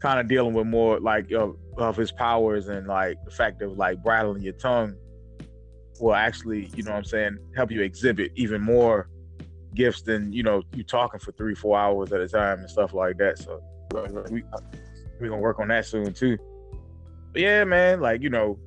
kind 0.00 0.20
of 0.20 0.28
dealing 0.28 0.54
with 0.54 0.66
more 0.66 1.00
like 1.00 1.30
of, 1.32 1.56
of 1.78 1.96
his 1.96 2.12
powers 2.12 2.68
and 2.68 2.86
like 2.86 3.16
the 3.24 3.30
fact 3.30 3.62
of 3.62 3.76
like 3.76 4.02
bridling 4.02 4.42
your 4.42 4.52
tongue 4.54 4.94
will 6.00 6.14
actually 6.14 6.68
you 6.76 6.82
know 6.82 6.90
what 6.90 6.98
I'm 6.98 7.04
saying 7.04 7.38
help 7.56 7.70
you 7.70 7.80
exhibit 7.82 8.32
even 8.34 8.60
more 8.60 9.08
gifts 9.74 10.02
than 10.02 10.32
you 10.32 10.42
know 10.42 10.62
you 10.74 10.82
talking 10.84 11.20
for 11.20 11.32
three 11.32 11.54
four 11.54 11.78
hours 11.78 12.12
at 12.12 12.20
a 12.20 12.28
time 12.28 12.58
and 12.60 12.70
stuff 12.70 12.92
like 12.94 13.16
that. 13.18 13.38
So 13.38 13.60
Right, 13.92 14.12
right. 14.12 14.30
we 14.30 14.42
we 15.20 15.28
gonna 15.28 15.40
work 15.40 15.60
on 15.60 15.68
that 15.68 15.86
soon 15.86 16.12
too. 16.12 16.36
But 17.32 17.42
yeah, 17.42 17.64
man, 17.64 18.00
like 18.00 18.22
you 18.22 18.30
know, 18.30 18.58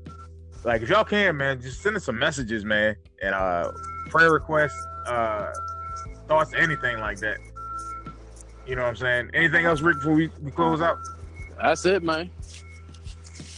like 0.64 0.82
if 0.82 0.90
y'all 0.90 1.04
can, 1.04 1.38
man, 1.38 1.62
just 1.62 1.82
send 1.82 1.96
us 1.96 2.06
some 2.06 2.20
messages, 2.20 2.66
man, 2.66 2.96
and 3.22 3.34
uh 3.34 3.72
prayer 4.10 4.32
requests, 4.32 4.86
uh 5.06 5.52
thoughts, 6.28 6.54
anything 6.56 7.00
like 7.00 7.20
that. 7.20 7.38
You 8.66 8.76
know 8.76 8.82
what 8.84 8.90
I'm 8.90 8.96
saying? 8.98 9.30
Anything 9.34 9.66
else, 9.66 9.80
Rick, 9.82 9.98
before 9.98 10.14
we, 10.14 10.30
we 10.44 10.52
close 10.52 10.82
out? 10.82 10.98
That's 11.62 11.86
it, 11.86 12.04
man. 12.04 12.30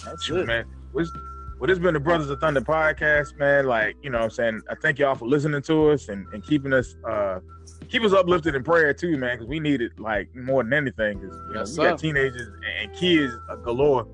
That's 0.05 0.23
Shoot, 0.23 0.41
it. 0.41 0.45
man. 0.45 0.65
What's, 0.91 1.12
well, 1.59 1.67
this 1.67 1.77
has 1.77 1.79
been 1.79 1.95
the 1.95 1.99
Brothers 1.99 2.29
of 2.29 2.39
Thunder 2.39 2.62
podcast, 2.62 3.38
man. 3.38 3.65
Like, 3.65 3.95
you 4.01 4.12
know 4.12 4.19
what 4.19 4.25
I'm 4.25 4.29
saying? 4.29 4.62
I 4.69 4.75
thank 4.75 4.99
y'all 4.99 5.15
for 5.15 5.27
listening 5.27 5.62
to 5.63 5.89
us 5.89 6.09
and, 6.09 6.25
and 6.31 6.43
keeping 6.43 6.73
us 6.73 6.95
uh 7.09 7.39
keep 7.89 8.03
us 8.03 8.13
uplifted 8.13 8.55
in 8.55 8.63
prayer 8.63 8.93
too, 8.93 9.17
man, 9.17 9.35
because 9.35 9.47
we 9.47 9.59
need 9.59 9.81
it 9.81 9.99
like 9.99 10.33
more 10.35 10.63
than 10.63 10.73
anything. 10.73 11.19
Because 11.19 11.35
you 11.47 11.53
know, 11.53 11.59
Yes, 11.62 11.77
we 11.77 11.83
got 11.85 11.99
teenagers 11.99 12.49
and 12.81 12.93
kids 12.93 13.33
galore. 13.63 14.07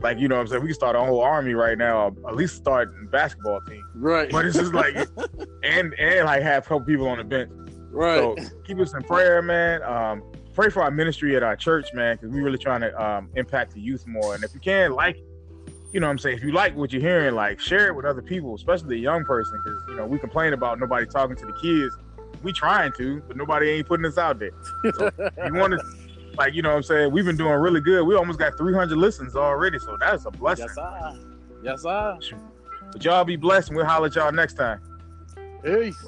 Like, 0.00 0.18
you 0.18 0.28
know 0.28 0.36
what 0.36 0.42
I'm 0.42 0.46
saying? 0.48 0.62
We 0.62 0.68
can 0.68 0.74
start 0.74 0.94
a 0.96 1.00
whole 1.00 1.20
army 1.20 1.54
right 1.54 1.76
now, 1.76 2.08
at 2.28 2.36
least 2.36 2.56
start 2.56 2.94
a 3.02 3.06
basketball 3.06 3.60
team. 3.62 3.84
Right. 3.94 4.30
But 4.30 4.46
it's 4.46 4.56
just 4.56 4.72
like 4.72 4.94
and 5.64 5.94
and 5.94 6.26
like 6.26 6.42
have 6.42 6.64
a 6.64 6.68
couple 6.68 6.86
people 6.86 7.08
on 7.08 7.18
the 7.18 7.24
bench. 7.24 7.50
right. 7.90 8.18
So 8.18 8.36
keep 8.64 8.78
us 8.78 8.94
in 8.94 9.02
prayer, 9.02 9.42
man. 9.42 9.82
Um, 9.82 10.22
pray 10.58 10.70
for 10.70 10.82
our 10.82 10.90
ministry 10.90 11.36
at 11.36 11.44
our 11.44 11.54
church, 11.54 11.94
man, 11.94 12.16
because 12.16 12.34
we're 12.34 12.42
really 12.42 12.58
trying 12.58 12.80
to 12.80 13.00
um, 13.00 13.30
impact 13.36 13.74
the 13.74 13.80
youth 13.80 14.04
more. 14.08 14.34
And 14.34 14.42
if 14.42 14.52
you 14.54 14.60
can, 14.60 14.92
like, 14.92 15.16
you 15.92 16.00
know 16.00 16.08
what 16.08 16.10
I'm 16.10 16.18
saying, 16.18 16.38
if 16.38 16.42
you 16.42 16.50
like 16.50 16.74
what 16.74 16.92
you're 16.92 17.00
hearing, 17.00 17.36
like, 17.36 17.60
share 17.60 17.86
it 17.86 17.94
with 17.94 18.04
other 18.04 18.22
people, 18.22 18.56
especially 18.56 18.88
the 18.88 18.98
young 18.98 19.24
person, 19.24 19.60
because, 19.64 19.80
you 19.88 19.94
know, 19.94 20.04
we 20.04 20.18
complain 20.18 20.54
about 20.54 20.80
nobody 20.80 21.06
talking 21.06 21.36
to 21.36 21.46
the 21.46 21.52
kids. 21.62 21.96
We 22.42 22.52
trying 22.52 22.92
to, 22.98 23.22
but 23.28 23.36
nobody 23.36 23.70
ain't 23.70 23.86
putting 23.86 24.04
us 24.04 24.18
out 24.18 24.40
there. 24.40 24.50
So 24.96 25.10
you 25.46 25.54
want 25.54 25.74
to, 25.74 25.84
like, 26.38 26.54
you 26.54 26.62
know 26.62 26.70
what 26.70 26.76
I'm 26.76 26.82
saying, 26.84 27.12
we've 27.12 27.24
been 27.24 27.36
doing 27.36 27.54
really 27.54 27.80
good. 27.80 28.04
We 28.04 28.14
almost 28.14 28.38
got 28.38 28.56
300 28.56 28.96
listens 28.96 29.34
already, 29.36 29.78
so 29.78 29.96
that's 30.00 30.24
a 30.24 30.30
blessing. 30.30 30.68
yes, 30.68 30.78
I. 30.78 31.16
Yes, 31.62 31.84
I. 31.84 32.18
But 32.92 33.04
y'all 33.04 33.24
be 33.24 33.36
blessed, 33.36 33.68
and 33.68 33.76
we'll 33.76 33.86
holler 33.86 34.06
at 34.06 34.14
y'all 34.14 34.32
next 34.32 34.54
time. 34.54 34.80
Peace. 35.64 36.02